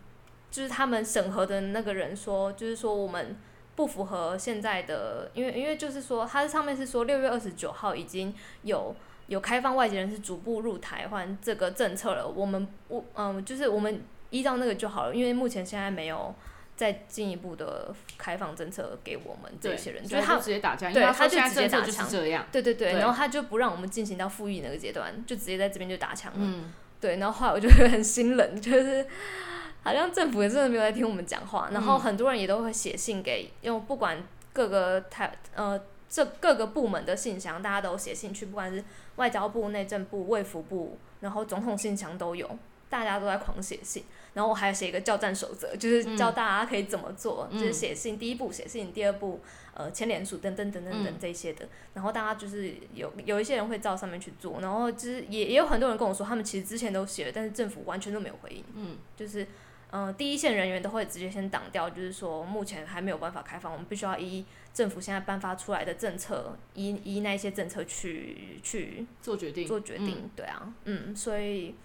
[0.49, 3.36] 就是他们审核的那个人说，就是说我们
[3.75, 8.33] 不符合现在的，因为因为就是说，它上面是说六月二十九号已经
[8.63, 8.95] 有
[9.27, 16.33] 有开放外籍人士逐步入台湾这个政策了，我们我嗯，就是我们依照那个就好了，因为目前现在没有
[16.75, 26.39] 再进一步的开放政策给我们这，些人，就是他直接打对他就直接打枪是这样，对对对，然后他就不让我们进行到复议那个阶段，就直接在这边就打枪了。
[26.41, 26.73] 嗯。
[26.99, 29.05] 对，然后后来我就会很心冷，就是
[29.88, 34.21] 好像政府也真的没有在听我们讲话，然后嗯很多人也都会写信给，用不管
[34.52, 38.84] 各个台呃这各个部门的信箱，大家都写信去，不管是
[39.15, 42.50] 外交部、内政部、卫福部，然后总统信箱都有，
[42.89, 44.04] 大家都在狂写信。
[44.34, 49.39] 然后我还写一个教战守则，就是教大家可以怎么做，嗯就是写信第一步写信，第二步
[49.73, 51.67] 呃签联署等等等等等嗯这些的。
[51.95, 58.63] 然后大家就是有有一些人会照上面去做，然后就是也也有很多人跟我说，他们其实之前都写了，但是政府完全都没有回应。
[58.76, 59.47] 嗯，就是
[59.91, 70.30] 嗯、呃第一线人员都会直接先挡掉，就是说目前还没有办法开放，我们必须要依政府现在颁发出来的政策，依依那些政策去去做决定，做决定。
[70.36, 71.76] 对啊，嗯，所以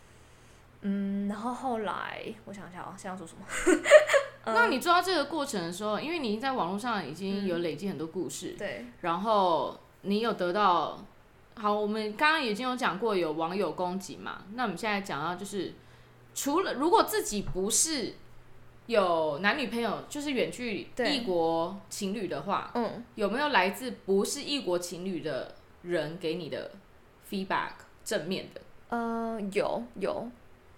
[0.82, 3.44] 嗯，然后后来我想一下啊，现在要说什么？
[4.44, 11.00] 嗯那你做到这个过程的时候，因为你在网络上已经有累积很多故事，对，然后你有得到，
[11.54, 15.74] 好，我们刚刚已经有讲过有网友攻击嘛，那我们现在讲到就是，
[16.34, 18.14] 除了如果自己不是
[18.86, 26.72] 有男女朋友，就是远距对异国情侣的话，嗯，有没有来自不是异国情侣的人给你的
[27.30, 27.70] feedback
[28.04, 28.60] 正面的？
[28.88, 30.28] 呃，有有，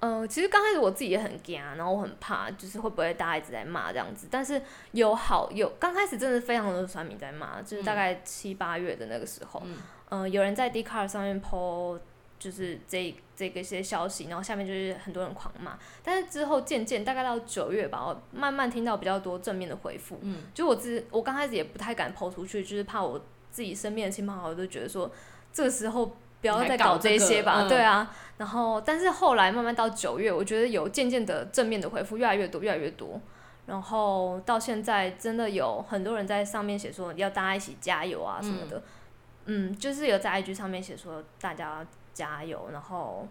[0.00, 4.28] 呃，其实刚开始我自己也很惊，然后我很怕，就是会不会大家一直在骂这样子。
[4.30, 4.60] 但是
[4.92, 9.76] 有好有，刚开始真的非常多的酸民在骂，就是大概七八月的那个时候，嗯
[10.10, 11.98] 呃，有人在 d c a r 上面 po
[12.38, 15.78] 就是这这个一些消息，然后下面就是很多人狂骂。
[16.02, 20.18] 但是之后渐渐大概到九月吧，我慢慢听到比较多正面的回复。
[20.22, 23.20] 嗯，就我自我刚开始也不太敢 po 出去，就是怕我
[23.50, 25.10] 自己身边的亲朋好友都觉得说，
[25.52, 26.06] 这个时候
[26.40, 28.14] 不要再搞这些吧，对啊。
[28.36, 33.20] 然后，但是后来慢慢到九月，我觉得有渐渐的正面的回复越来越多，越来越多。
[33.66, 38.82] 然后到现在，真的有很多人在上面写说要大家一起加油啊什么的，嗯
[39.78, 43.28] 就是有在 IG 上面写说大家加油，然后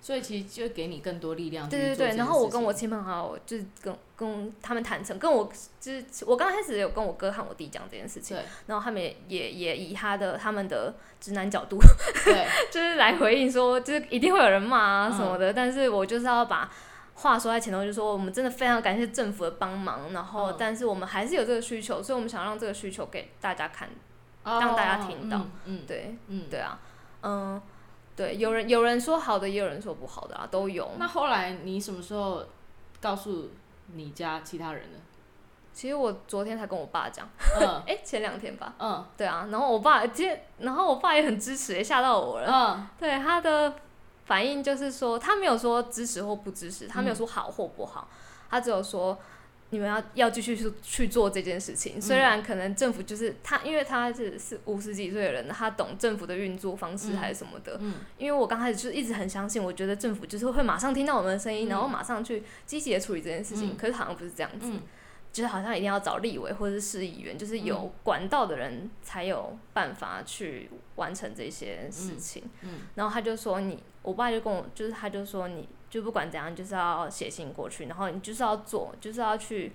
[0.00, 11.78] 所以其实就给你更多力量对对对，然后我跟我亲朋好友就是跟跟他们坦诚，跟我就是我刚开始有跟我哥和我弟讲这件事情，然后他们也也也以他的他们的直男角度，
[12.70, 16.70] 就是来回应说，就是一定会有人骂啊什嗯么的，但是我就是要把
[17.14, 20.56] 话说在前头，就说我们真的非常感谢政府的帮忙，然后嗯。
[20.58, 23.88] 但是我们还是有这个需求，所以我们想让这个需求给大家看，
[24.46, 25.36] 让让大家听到。
[25.36, 26.44] 嗯嗯对嗯。
[26.48, 26.78] 对啊，
[27.22, 27.60] 嗯，
[28.16, 30.90] 对，有人有人说好的，也有人说不好的啊，都有。
[30.98, 32.44] 那后来你什么时候
[33.00, 33.50] 告诉
[33.92, 34.98] 你家其他人呢？
[35.72, 37.28] 其实我昨天才跟我爸讲，
[37.60, 37.82] 嗯。
[37.86, 39.04] 哎、前两天吧，嗯。
[39.16, 42.50] 对啊，然后我爸今天，然后我爸也很支持，也吓到我了。
[42.50, 42.88] 嗯。
[42.98, 43.74] 对他的
[44.24, 48.08] 反应就是说，他没有说支持或不支持，他没有说好或不好，
[48.48, 49.18] 他只有说
[49.70, 52.00] 你们要要继续去去做这件事情。
[52.00, 57.76] 虽然可能政府就是他，因为他是是五十几岁的人，他懂政府的运作方式还是什么的。
[57.80, 63.70] 嗯因为我刚开始就一直很相信，我觉得政府就是会马上听到我们的声音，嗯然后马上去积极的处理这件事情。
[63.72, 64.68] 嗯可是好像不是这样子。
[64.70, 64.82] 嗯
[65.32, 72.42] 就是好像一定要找立委或者是市议员，就是有管道的人才有办法去完成这些事情。
[72.62, 79.72] 嗯然后他就说你，我爸就跟我，就是他就说你就不管怎样，就是要写信过去，然后你就是要做，就是要去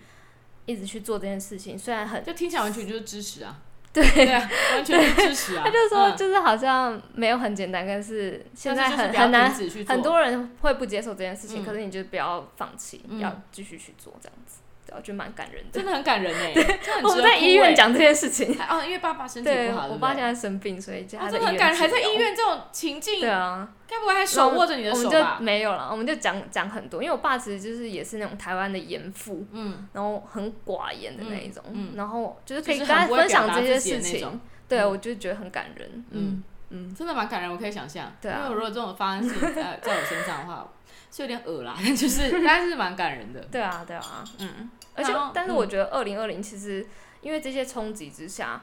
[0.65, 1.77] 一直去做这件事情。
[1.77, 3.59] 虽然很，就听起来完全就是支持啊，
[3.93, 5.63] 对对啊，完全是支持啊。
[5.65, 9.51] 他就说嗯就是好像没有很简单，但是现在很很难
[9.87, 14.59] 很多人会不接受这件事情，嗯可是你就不要放弃，嗯要继续去做这样子，
[14.91, 15.69] 对，我觉得蛮感人的。
[15.71, 18.55] 真的很感人 哎，真的很我们在医院讲这件事情。
[18.69, 22.15] 哦，因为爸爸身体不好，我爸现在生病，所以他真的很感人，还在医。
[22.15, 25.37] 院这种情境对，啊，该不会还手握着你的我们就手吧？
[25.39, 38.13] 没有了，我们就讲讲很多，因为我爸其实就是也是那种台湾的严父，嗯，然后很寡言的那一种，嗯嗯然后就是可以跟他分享这些事情对嗯我就觉得很感人，嗯嗯嗯，真的蛮感人，我可以想象。
[38.21, 40.67] 对啊因为如果这种发生在 在我身上的话，
[41.11, 43.39] 是有点恶啦， 就是但是蛮感人的。
[43.51, 46.85] 对啊对啊，嗯，而且但是我觉得二零二零其实
[47.21, 48.61] 因为这些冲击之下，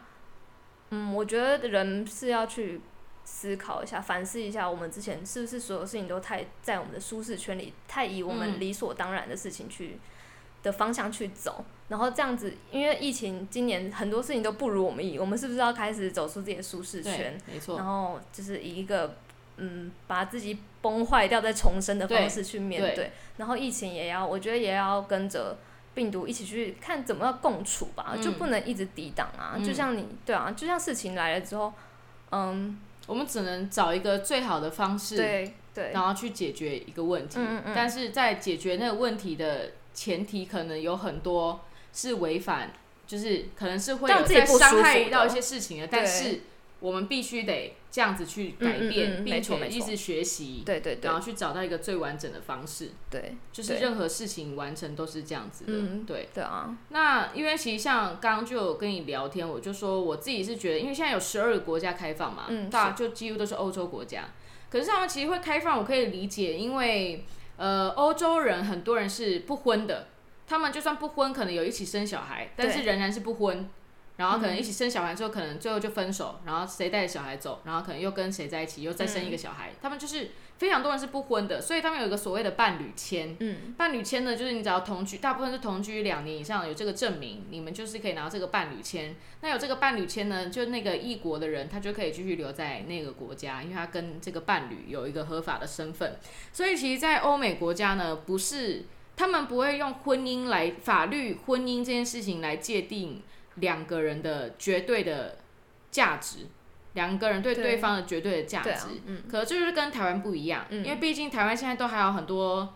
[0.91, 2.81] 嗯，我觉得人是要去
[3.25, 9.99] 思考一下、反思一下，我们之前是不是所有事情都太在我们的舒适圈里，太以我们嗯理所当然的事情去、
[10.63, 17.87] 的方向去走，然后这样子，因为疫情今年很多事情都不如我们意，我们是不是要开始走出自己的舒适圈，，没错然。
[17.87, 19.17] 后就是以一个
[19.57, 25.57] 嗯把自己崩坏掉再重生的方式去面对，对然后疫情也要，我觉得也要跟着。
[25.99, 29.55] 病毒一起去看怎么样共处吧，嗯就不能一直抵挡啊。
[29.57, 31.73] 嗯就像你，对啊，就像事情来了之后，
[32.31, 37.41] 嗯，我们只能找一个最好的方式，对对，然后去解决一个问题。
[37.41, 42.71] 嗯嗯嗯但是在解决那个问题的前提，可能有很多是违反，
[43.05, 45.89] 就是可能是会有让自己在伤害到一些事情的。
[45.89, 46.41] 但对是
[46.81, 52.91] 我们必须得这样子去改嗯嗯变，并且一直学习，对对对然后去找到一个最完整的方式。
[53.11, 56.29] 对就是任何事情完成都是这样子的，嗯对。
[56.33, 64.29] 对啊，那因为其实像刚刚就有跟你聊天，我就说我自己是觉得，因为现在有十二个国家开放嘛，嗯大就几乎都是欧洲国家。
[64.71, 67.25] 可是他们其实会开放，我可以理解，因为
[67.57, 70.09] 呃，欧洲人很多人是不婚的，
[70.47, 73.69] 他们就算不婚，可能有一起生小孩，但是仍然是不婚。
[74.19, 79.73] 然后可能嗯一起生小孩之后，可能最后就分手，然后谁带着小孩走，然后可能又跟谁在一起，又再生一个小孩。
[79.81, 83.37] 他们就是非常多人是不婚的，所以他们有一个所谓的伴侣签。
[83.39, 89.15] 嗯伴侣签呢，就是你只要同居，大部分是同居两年以上有这个证明，你们就是可以拿到这个伴侣签。
[89.41, 96.19] 那有这个伴侣签呢，就那个异国的人，他就可以继续留在那个国家，因为他跟这个伴侣有一个合法的身份。
[96.53, 103.23] 所以其实，在欧美国家呢，不是他们不会用婚姻来法律婚姻这件事情来界定
[103.61, 105.39] 两个人的绝对的
[105.91, 106.47] 价值，
[106.95, 107.65] 两个人对对。
[107.65, 108.87] 对方的绝对的价值。
[109.07, 109.23] 嗯。
[109.31, 110.85] 可就是跟台湾不一样，嗯。
[110.85, 112.75] 因为毕竟台湾现在都还有很多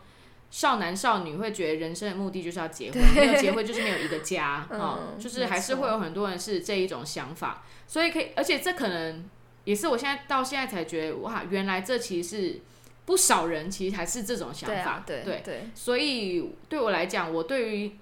[0.50, 9.24] 少男少女会觉得人生的目的就是要结婚，没有结婚就是没有一个家 啊、嗯就是还是会有很多人是这一种想法，所以可以，而且这可能
[9.64, 12.60] 也是我现在到现在才觉得哇，原来这其实是
[13.06, 17.96] 不少人其实还是这种想法对啊，，对对，对，所以对我来讲，我对于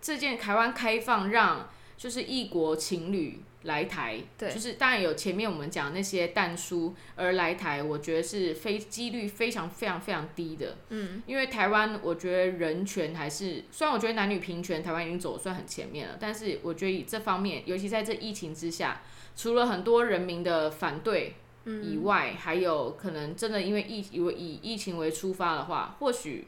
[0.00, 10.76] 这件台湾开放让就是异国情侣来台，对就是当然有前面我们讲那些淡书而来台，我觉得是非几率非常非常非常低的。
[10.90, 19.02] 嗯，因为台湾我觉得人权还是，虽然我觉得男女平权台湾已经走得算很前面了，但是我觉得以这方面，尤其在这疫情之下，
[19.36, 21.34] 除了很多人民的反对。
[21.82, 26.46] 以外，还有可能真的因为疫以为以疫情为出发的话，或许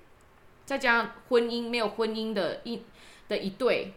[0.64, 2.80] 再加上婚姻没有婚姻的一
[3.26, 3.94] 的一对，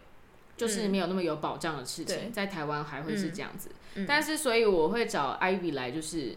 [0.62, 3.70] 就是没有那么有保障的事情，对在台湾还会是这样子。
[3.96, 6.36] 嗯但是，所以我会找 Ivy 来，就是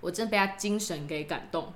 [0.00, 1.72] 我真被他精神给感动，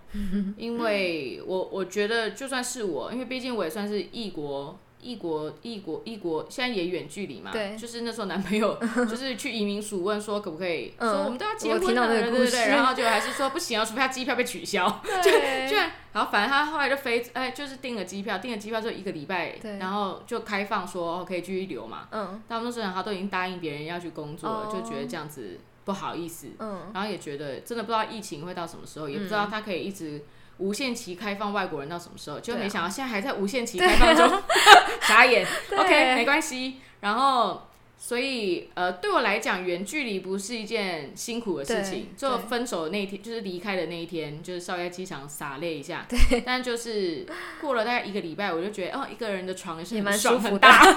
[0.56, 4.78] 因为我我觉得就算是我，因为毕竟我也算是异国。
[5.02, 7.76] 异国，异国，异国，现在也远距离嘛，对。
[7.76, 8.78] 就是那时候男朋友
[9.10, 11.10] 就是去移民署问说可不可以，嗯。
[11.10, 15.68] 说我们都要结婚了，对对对，然后就还是说不行啊，除非他机票被取消， 对。
[15.68, 22.08] 居然，然后反正他后来就飞，哎，就是订了机票，订了机票之后一个礼拜，然后就开放说哦可以继续留嘛。
[22.12, 22.40] 嗯。
[22.46, 24.72] 但那时候他都已经答应别人要去工作了，哦。
[24.72, 30.22] 就觉得这样子不好意思，嗯，然后也觉得真的不知道疫情会到什么时候，也不知道他可以一直
[30.58, 34.42] 无限期开放外国人到什么时候，就没想到现在还在无限期开放中，
[35.02, 35.46] 傻眼。
[35.76, 36.76] OK，没关系。
[37.00, 37.68] 然后。
[38.04, 42.08] 所以，呃，对我来讲，远距离不是一件辛苦的事情。
[42.16, 46.04] 就分手的那一天，就是离开的那一天，就是稍微在机场洒泪一下。
[46.08, 46.40] 对。
[46.40, 47.24] 但就是
[47.60, 50.96] 过了大概一个礼拜，我就觉得，哦，一个人的床也是蛮很爽舒服的很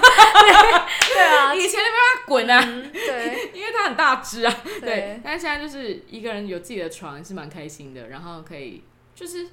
[1.14, 4.52] 对啊， 以前就没办法滚啊，嗯对 因为它很大只啊。
[4.64, 8.82] 对对，但是现在就是一个人有自己的床是蛮开心的，然后可以
[9.16, 9.48] 就是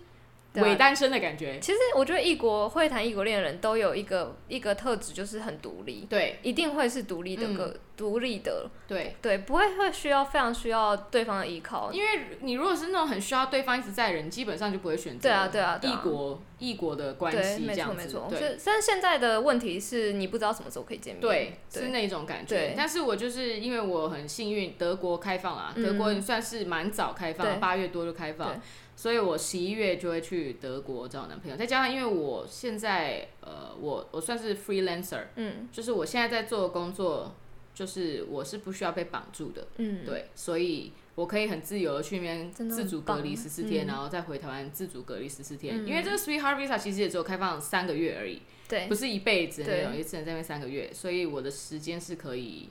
[0.55, 1.59] 伪单身的感觉。
[1.59, 6.37] 其实我觉得异国会谈异国恋的人都有一个一个特质，就是很独立，对。
[6.43, 7.55] 一定会是独立的嗯。
[7.55, 11.91] 个独立的，对，对，不会会需要非常需要对方的依靠。
[11.93, 18.03] 因为你如果是那种很需要对方一直在的人，基本上就不会选择对啊对啊异国异国的关，系这没错样子。
[18.03, 18.27] 没错。
[18.29, 18.39] 对。
[18.39, 21.21] 是，但是现在的问题是你不知道什么时候可以见面。
[21.21, 22.73] 对，是对那种感觉。
[22.75, 25.83] 但是我就是因为我很幸运，德国开放啊，嗯。
[25.83, 28.49] 德国算是蛮早开放，八月多就开放。
[28.49, 28.59] 对，
[28.95, 31.57] 所以我十一月就会去德国找男朋友。
[31.57, 35.67] 再加上因为我现在呃，我我算是 freelancer，嗯。
[35.71, 37.35] 就是我现在在做的工作，
[37.73, 43.87] 就是我是不需要被绑住的，嗯，对，所以我可以很自由的去那边自主隔离十四天，嗯。
[43.87, 45.83] 然后再回台湾自主隔离十四天。
[45.83, 45.87] 嗯。
[45.87, 48.87] 因为这个 Sweetheart Visa 其实也只有开放三个月而已，对。
[48.87, 49.97] 不是一辈子的那种，对。
[49.97, 52.69] 也只能在那边三个月，所以我的时间是可以。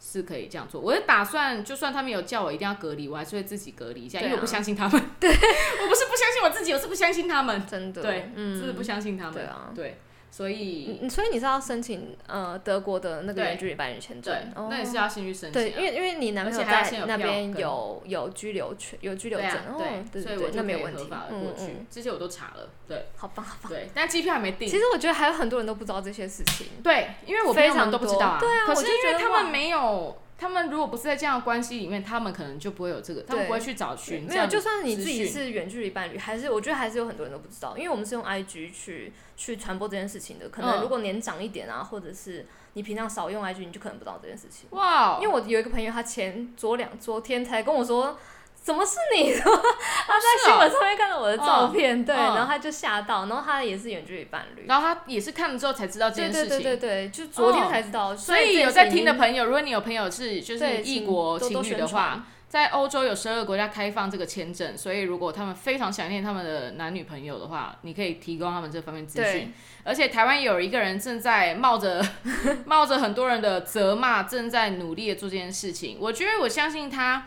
[0.00, 5.02] 是可以这样做，我就打算，就算他们有叫我一定要隔离，我还是会自己隔离一下，因为我不相信他们。
[5.18, 7.66] 对， 我不是不相信我自己，我是不相信他们。
[7.66, 9.34] 真的，对，嗯，是不相信他们。
[9.34, 9.98] 对啊对，
[10.30, 15.64] 所以你你所以你是要申请呃德国的那个对远距离伴侣签证对，，哦那也是要先去申请啊。
[15.64, 21.86] 对，因为因为你男朋友在那边有有居留权，有居留对证，对所以我没有问题，合法的嗯过去嗯，。
[21.90, 23.72] 这些我都查了，对好棒好棒。
[23.72, 24.76] 对，但机票还没订其。
[24.76, 26.66] 实我觉得还有很多人都不知道这些事情。
[26.82, 28.38] 对，因为我非常都不知道啊。
[28.38, 40.48] 对啊可是因为他们没有，他们如果不是在这样的关系里面，他们可能就不会有这个，他们对不会去找寻没有，就算你自己是远距离伴侣，还是我觉得还是有很多人都不知道，因为我们是用 IG 去去传播这件事情的。
[40.48, 44.68] 可能嗯如果年长一点啊，或者是你平常少用 IG，你就可能不知道这件事情。
[44.70, 48.18] 哇哦，因为我有一个朋友，他前昨两昨天才跟我说。
[48.66, 49.32] 怎么是你？
[49.38, 56.60] 他在新闻上面看到我的照片，对，嗯然后他就吓到，然后他也是远距离伴侣，然后他也是看了之后才知道这件事情。
[56.60, 69.48] 对对对，就昨天才知道，所以有在听的，朋友，如果你有朋友是就是异国情侣的话，在欧洲有十二个国家开放这个签证，所以如果他们非常想念他们的男女朋友的话，你可以提供他们这方面资讯对。
[69.84, 72.04] 而且台湾有一个人正在冒着
[72.66, 75.98] 冒着很多人的责骂，正在努力的做这件事情。
[76.00, 77.26] 我觉得我相信他。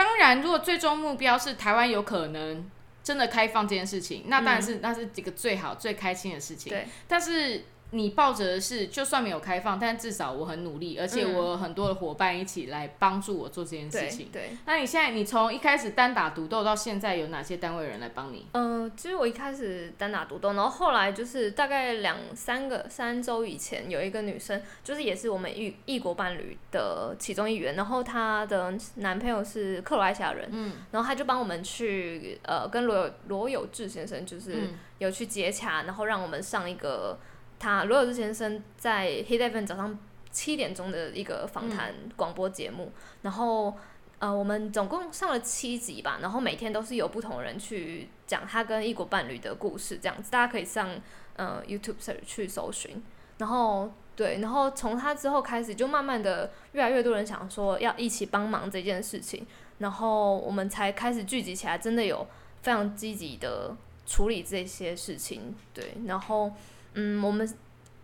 [0.00, 2.70] 当然，如果最终目标是台湾有可能
[3.04, 6.70] 真的开放这件事情，那当然是、那是几个最好最开心的事情。
[6.70, 14.28] 对，但是你抱着的是，就算没有开放，但至少我很努力，而且嗯我有很多的伙伴一起来帮助我做这件事对情。
[14.32, 18.46] 对，那你现在，你从一开始单打独斗到现在，有哪些单位人来帮你？
[18.52, 37.18] 嗯，其实我一开始单打独斗，然后后来就是大概两三个三周以前，有一个女生，就是也是我们异异国伴侣的其中一员，然后她的男朋友是克罗埃西亚人，嗯，然后他就帮我们去呃跟罗有罗有志先生就是嗯有去接洽，然后让我们上一个
[37.60, 39.96] 他罗有志先生在 Hit FM 早上
[40.32, 42.90] 七点钟的一个访谈广播节目，
[43.22, 43.76] 然后
[44.18, 50.88] 呃我们总共上了七集吧，然后每天都是有不同人去讲他跟异国伴侣的故事，这样子大家可以上
[51.36, 53.02] 呃 YouTube 去搜寻。
[53.38, 59.46] 然后对，然后从他之后开始，就慢慢的越来越多人想说要一起帮忙这件事情，
[59.78, 62.26] 然后我们才开始聚集起来，真的有
[62.62, 63.74] 非常积极的
[64.06, 65.54] 处理这些事情。
[65.72, 66.52] 对，然后
[66.94, 67.54] 嗯，我们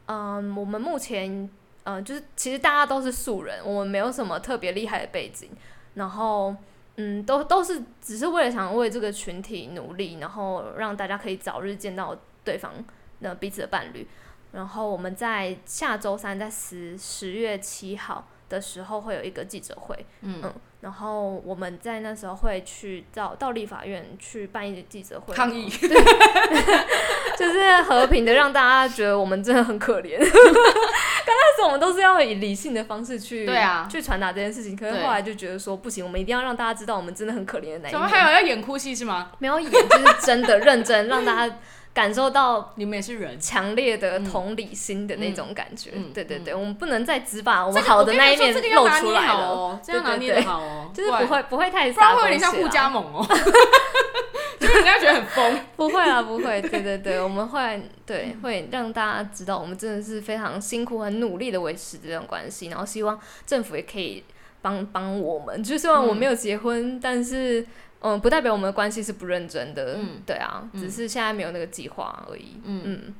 [0.06, 1.48] 嗯，我们目前
[1.84, 5.50] 嗯，就是其实大家都是素人，我们没有什么特别厉害的背景，
[5.94, 6.54] 然后
[6.96, 12.72] 嗯，都都是只是为了想为这个群体努力，然后让大家可以早日见到对方
[13.20, 14.06] 那彼此的伴侣。
[14.52, 20.42] 然后我们在下周三，在十十月七号的时候会有一个记者会，嗯，
[20.86, 25.66] 然后我们在那时候会去到到立法院去办一个记者会抗议，
[27.36, 30.16] 就是和平的让大家觉得我们真的很可怜。
[30.16, 37.90] 刚开始我们都是要以理性的方式去对啊去传达这件事情，可是后来就觉得说不行，我们一定要让大家知道我们真的很可怜的那一面。
[37.90, 39.32] 怎么还有要演哭戏是吗？
[39.40, 41.56] 没有演，就是真的认真让大家。
[41.96, 45.92] 感受到你们也是人，强烈的同理心的那种感觉。
[46.12, 49.80] 对对对，我们不能再只把我们好的那一面露出来了。
[49.82, 53.26] 这样拿捏好哦，就是不会不会太，不然会有点像互加盟哦。
[54.60, 55.58] 就人家觉得很疯。
[55.74, 56.60] 不会啊，不会。
[56.60, 64.22] 对对对， 我们会对会让大家知道，我们真的是非常辛苦、很努力的维持这段关系，然后希望政府也可以
[64.60, 65.64] 帮帮我们。
[65.64, 67.66] 就虽然我没有结婚，但是。
[68.08, 72.56] 嗯，不代表我们的关系是不认真的，对啊，只是现在没有那个计划而已。
[72.62, 73.12] 嗯，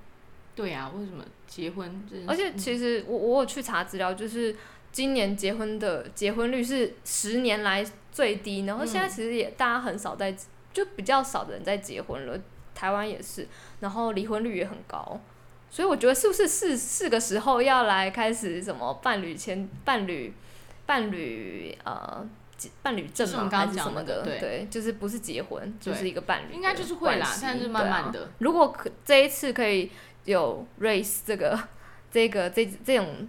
[0.55, 2.05] 对啊，为什么结婚？
[2.25, 4.55] 而且其实我我有去查资料，就是
[4.93, 10.33] 今年结婚的结婚率是十年来最低，然后现在其实也大家很少在，
[10.73, 12.39] 就比较少的人在结婚了，
[12.73, 13.49] 台湾也是，
[13.81, 15.21] 然后离婚率也很高，
[15.69, 20.33] 所以我觉得是不是是是个时候要来开始什么伴侣签伴侣
[20.87, 22.25] 伴侣呃。
[22.83, 23.49] 伴侣证嘛？
[23.51, 24.23] 还是什么的？
[24.23, 26.55] 对，就是不是结婚，就是一个伴侣。
[26.55, 28.31] 应该就是会啦，但是慢慢的。
[28.39, 29.91] 如果可这一次可以
[30.25, 31.59] 有 raise 这个
[32.11, 33.29] 这个这这种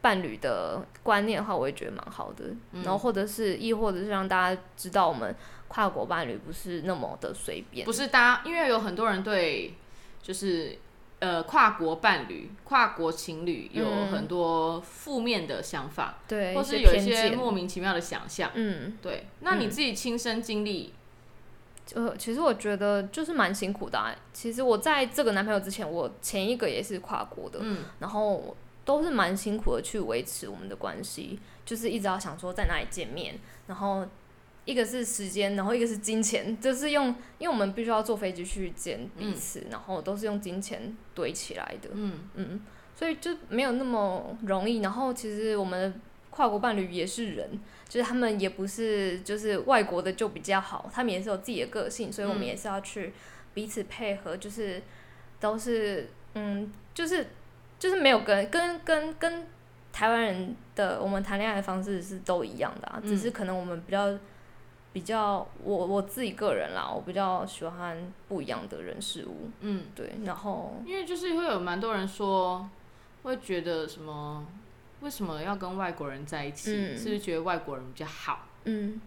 [0.00, 2.44] 伴侣的观念的话，我也觉得蛮好的。
[2.82, 5.34] 然后或者是亦或者是让大家知道，我们
[5.68, 7.84] 跨国伴侣不是那么的随便。
[7.84, 9.74] 不是大家，因为有很多人对
[10.22, 10.78] 就是。
[11.24, 19.26] 呃，跨国伴侣、跨国情侣有很多负面的想法，对，或是有一些莫名其妙的想象，嗯，对。
[19.40, 20.92] 那你自己亲身经历，
[21.94, 24.14] 呃，其实我觉得就是蛮辛苦的。
[24.34, 28.54] 其实我在这个男朋友之前，我前一个也是跨国的，嗯，然后
[28.84, 34.06] 都是蛮辛苦的去维持我们的关系，就是一直要想说在哪里见面，然后。
[34.64, 37.08] 一个是时间，然后一个是金钱，就是用，
[37.38, 42.60] 因为我们必须要坐飞机去见彼此，然后都是用金钱堆起来的，嗯嗯，
[42.96, 44.78] 所以就没有那么容易。
[44.78, 46.00] 然后其实我们
[46.30, 53.12] 跨国伴侣也是人，就是他们也不是就是外国的就比较好，他们也是有自己的个性，所以我们也是要去
[53.52, 54.80] 彼此配合，就是
[55.40, 57.26] 都是嗯，就是
[57.78, 59.46] 就是没有跟跟跟跟
[59.92, 64.18] 台湾人的我们谈恋爱的方式是都一样的啊，只是可能我们比较。
[64.94, 69.50] 比较我我自己个人啦，我比较喜欢不一样的人事物。
[69.60, 72.70] 嗯，对，然后因为就是会有蛮多人说，
[73.24, 74.46] 会觉得什么
[75.00, 76.96] 为什么要跟外国人在一起？
[76.96, 78.46] 是不是觉得外国人比较好？
[78.64, 79.00] 嗯，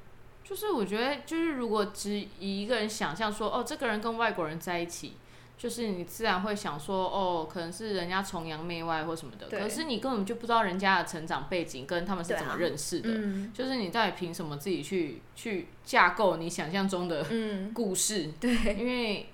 [0.44, 5.14] 就是我觉得就是如果只以一个人想象说，哦，这个人跟外国人在一起。
[5.58, 13.10] 就是你自然会想说，哦，可能是人家崇洋媚外或什么的，可是你根本就不知道人家的成长背景跟他们是怎么认识的。
[13.56, 17.26] 就是你到底凭什么自己去去架构你想象中的
[17.74, 18.32] 故事？
[18.40, 19.30] 对，因为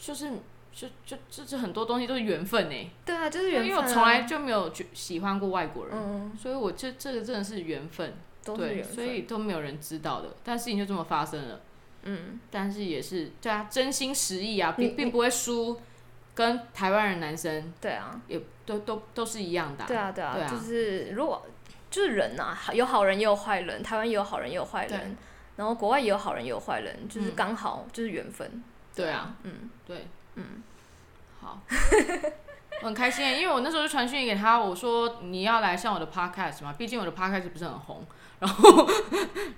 [0.00, 0.32] 就是
[0.72, 2.90] 就就就是很多东西都是缘分呢。
[3.06, 3.68] 对啊，就是缘分。
[3.68, 11.60] 因为我从来就没有喜欢过外国人，所以我这这个真的是缘分，对，所以都没有人知道的，但事情就这么发生了。
[12.02, 15.80] 嗯，但是也是对啊，真心实意啊，并并不会输，
[16.34, 19.84] 跟台湾人男生对啊，也都都都是一样的。
[19.86, 21.46] 对啊，对啊，就是如果
[21.90, 25.16] 就是人呐，有好人也有坏人，台湾也有好人也有坏人，
[25.56, 28.62] 然后国外也有好人也有坏人，就是刚好就是缘分。
[28.94, 30.62] 对啊，嗯，对，嗯，
[31.40, 31.60] 好，
[32.80, 38.06] 我 很开心，因为我那时候就传讯给他，我说你要来上我的 podcast 嘛，毕竟我的 podcast 不是很红。
[38.42, 38.86] 然后，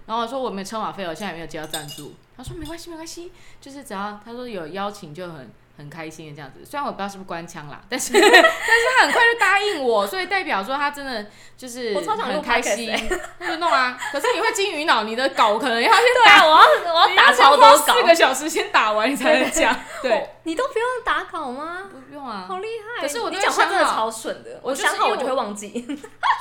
[0.07, 2.15] 然后我说我没车马费，我现在也没有接到赞助。
[2.37, 3.31] 他说没关系，没关系，
[3.61, 5.51] 就是只要他说有邀请就很
[5.83, 6.65] 很开心的这样子。
[6.65, 11.27] 虽然我不知道是不是官腔啦，但是 但是他很快就答应我，所以代表说他真的
[11.57, 12.91] 就是很开心，
[13.39, 13.99] 那 就弄啊。
[14.13, 19.77] 可是你会金鱼脑，你的稿可能要先打，我要我要打超多稿，四个小时先打完你才能讲。
[20.01, 21.83] 对， 你都不用打稿吗？
[22.09, 23.03] 不用啊，好厉害。
[23.03, 25.69] 可是我你讲话真的超顺的，我想好我就会忘记。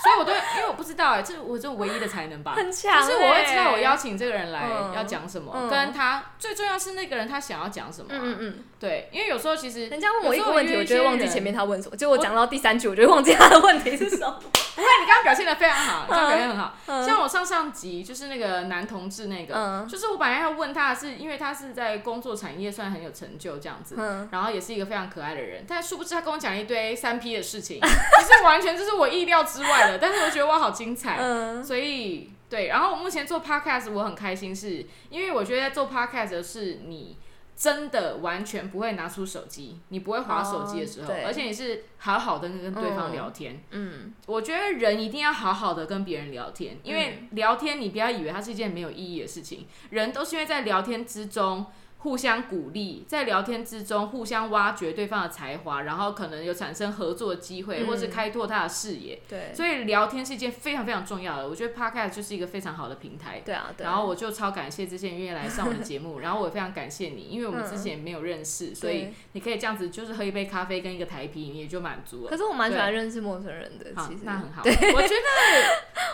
[0.03, 2.53] 所所以我都因为我不知道哎、这是我这唯一的才能吧。
[2.55, 8.19] 很强、欸，就是我会知道我邀请这个人来嗯要讲什么，嗯跟他最重要是那个人他想要讲什么、啊。
[8.19, 8.63] 嗯嗯嗯。
[8.79, 11.51] 对，因为有时候其实人家问我一个问题，我就会忘记前面。
[11.53, 14.39] 他问什么，结果我讲到第三句，我就会忘记他的问题是什么。
[14.75, 16.73] 不会，你刚刚表现的非常好，你 刚刚表现得很好。
[16.85, 37.17] 嗯像我上上集就是那个男同志那个，嗯就是我本来要问他的是，因为他是在工作产业算很有成就这样子，嗯然后也是一个非常可爱的人，但殊不知他跟我讲一堆三 P 的事情， 其实完全就是我意料之外的，但是我觉得哇好精彩，嗯所以对，然后我目前做 podcast 我很开心是，因为我觉得做 podcast 的是你。
[37.61, 43.63] 真的完全不会拿出手机，你不会划手机的时候，而且你是好好的跟对方聊天。
[43.69, 51.67] 嗯我觉得人一定要好好的跟别人聊天，因为聊天你不要以为它是一件没有意义的事情，人都是因为在聊天之中
[52.01, 59.19] 互相鼓励，在聊天之中互相挖掘对方的才华，然后可能有产生合作的机会，嗯或是开拓他的视野。
[59.29, 63.41] 对所以聊天是一件非常非常重要的，我觉得 podcast 就是一个非常好的平台。
[63.45, 63.89] 对啊对啊。
[63.89, 72.29] 然后我就超感谢之前愿意来上我的节目， 然后我也非常感谢你，因为我们嗯之前没有认识，所以你可以这样子，就是喝一杯咖啡跟一个台啤，你也就满足了。
[72.31, 74.63] 可是我蛮喜对欢认识陌生人的，其实，那很好。
[74.65, 75.15] 我觉得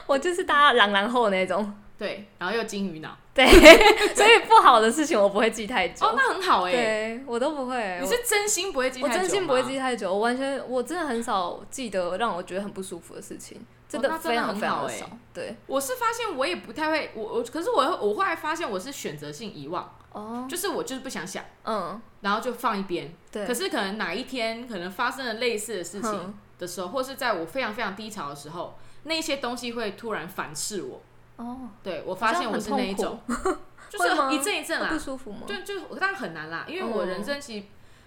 [0.07, 3.45] 我就是大家朗朗后那种，对，然后又金鱼脑，对，
[4.13, 6.05] 所以不好的事情我不会记太久。
[6.05, 15.09] 哦，那很好哎、对我都不会，你是真心不会记我太久我真心不会吗记太久，我完全我真的很少记得让我觉得很不舒服的事情，真的非常非常少。
[15.33, 23.11] 对，我是发现我也不太会，我我可是我我后来发现我是选择性遗忘，哦，就是我就是不想想，嗯，然后就放一边。
[23.31, 23.47] 对。
[23.47, 31.01] 可是可能哪一天可能发生了类似的事情嗯的时候，或是在我非常非常低潮的时候，那些东西会突然反噬我。
[31.37, 33.19] 哦，对我发现我是那一种，
[33.89, 34.89] 就是一阵一阵啦。
[34.89, 35.41] 会不，舒服吗？
[35.47, 37.65] 就就当然很难啦，因为我嗯人生其实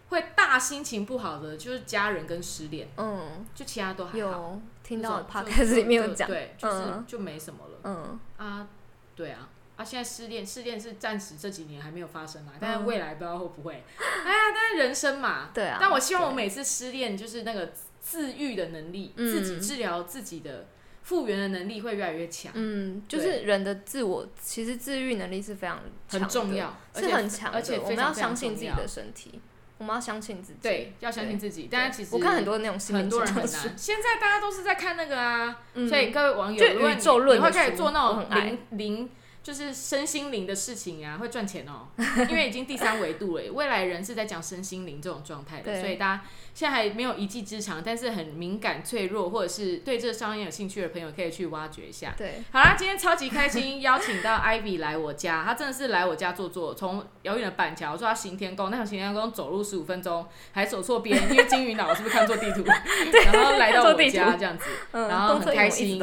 [0.09, 4.17] 会大心情不好的就是家人跟失恋，嗯，就其他都还好。
[4.19, 7.05] 有听到 podcast 里面有讲，对，就是嗯。
[7.07, 7.79] 就没什么了。
[7.85, 8.67] 嗯，啊。
[9.15, 12.87] 对啊，啊，现在失恋，失恋是暂时这几年还没有发生嘛，但是嗯。
[12.87, 13.85] 未来不知道会不会。
[13.99, 15.79] 哎呀，但是人生嘛，对啊。
[15.81, 19.31] 但我希望我每次失恋，就是那个自愈的能力，嗯。
[19.31, 20.67] 自己治疗自己的
[21.11, 27.59] 复原的能力会越来越强，嗯，就是人的自我，其实自愈能力是非常强很的重要，而是且很强的。
[27.59, 29.41] 而且我们要相信自己的身体，
[29.79, 30.59] 我们要相信自己。
[30.63, 31.69] 对，要相信自己。
[31.69, 39.11] 但是其实我看很多那种心灵很多人现在大家都是在看那个啊，嗯所以各位网友，就如果你论你会开始做那种我很爱灵灵。
[39.43, 41.89] 就是身心灵的事情啊，会赚钱哦，
[42.29, 43.43] 因为已经第三维度了。
[43.53, 46.23] 未来人是在讲身心灵这种状态的，所以大家
[46.53, 52.13] 现在还没有一技之长，但是很敏感、脆弱，或者是对这个商业有兴趣的朋友，可以去挖掘一下。
[52.19, 62.63] 对，好啦，今天超级开心，邀请到 Ivy 来我家，他真的是来我家坐坐，从遥远的板桥说她行天宫，那从行天宫走路十五分钟，还走错边，因为金鱼脑是不是看错地图？
[63.33, 65.99] 然后来到我家这样子，嗯，然后很开心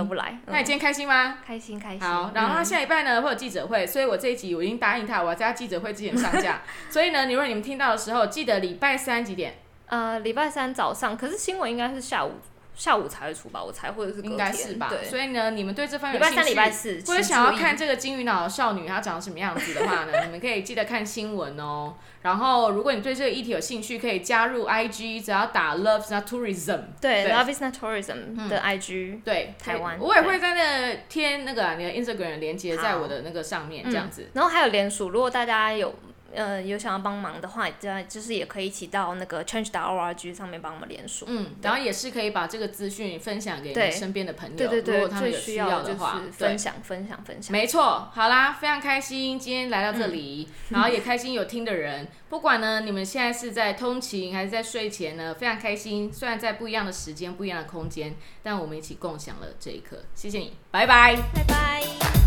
[0.48, 1.38] 那你今天开心吗？
[1.46, 2.02] 开心开心。
[2.02, 6.62] 好，然后他嗯下礼拜呢会有记者会，所以我这一集我已经答应他，我要在他记者会之前上架。
[6.90, 9.60] 所以呢，你如果你们听到的时候，记得礼拜三几点？
[9.88, 12.32] 呃，礼拜三早上，可是新闻应该是下午
[12.78, 13.62] 下午才会出吧？
[13.62, 14.88] 我猜，或者是应该是吧。
[14.88, 21.96] 对，所以呢，你们对这方面礼拜三、礼拜四，或者请注意想要看这个金鱼脑的少女她长什么样子的话呢， 你们可以记得看新闻哦。
[22.22, 26.82] 然后，如果你对这个议题有兴趣，可以加入 IG，只要打 loves not tourism，。
[27.02, 34.30] 对对 Love is not tourism 的 IG，对，台湾我也会在那贴那个啊你的 Instagram 连接在我的那个上面，这样子。
[34.34, 35.96] 然后还有联署，如果大家有
[36.34, 41.26] 呃有想要帮忙的话，这样就是也可以一起到那个 Change 的 org 上面帮我们联署。
[41.28, 47.52] 嗯，然后也是可以把这个资讯分享给你身边的朋友，对对对如果，他们有需要的话，是分享分享分享。
[47.52, 56.12] 没错，好啦，非常开心今天来到这里，然后也开心有听的人， 不管呢你们现在是在通勤还是在睡前呢，非常开心。
[56.12, 61.16] 虽然在不一样的时间、不一样的空间，但我们一起共享了这一刻，谢谢你，拜拜。
[61.34, 62.27] 拜拜。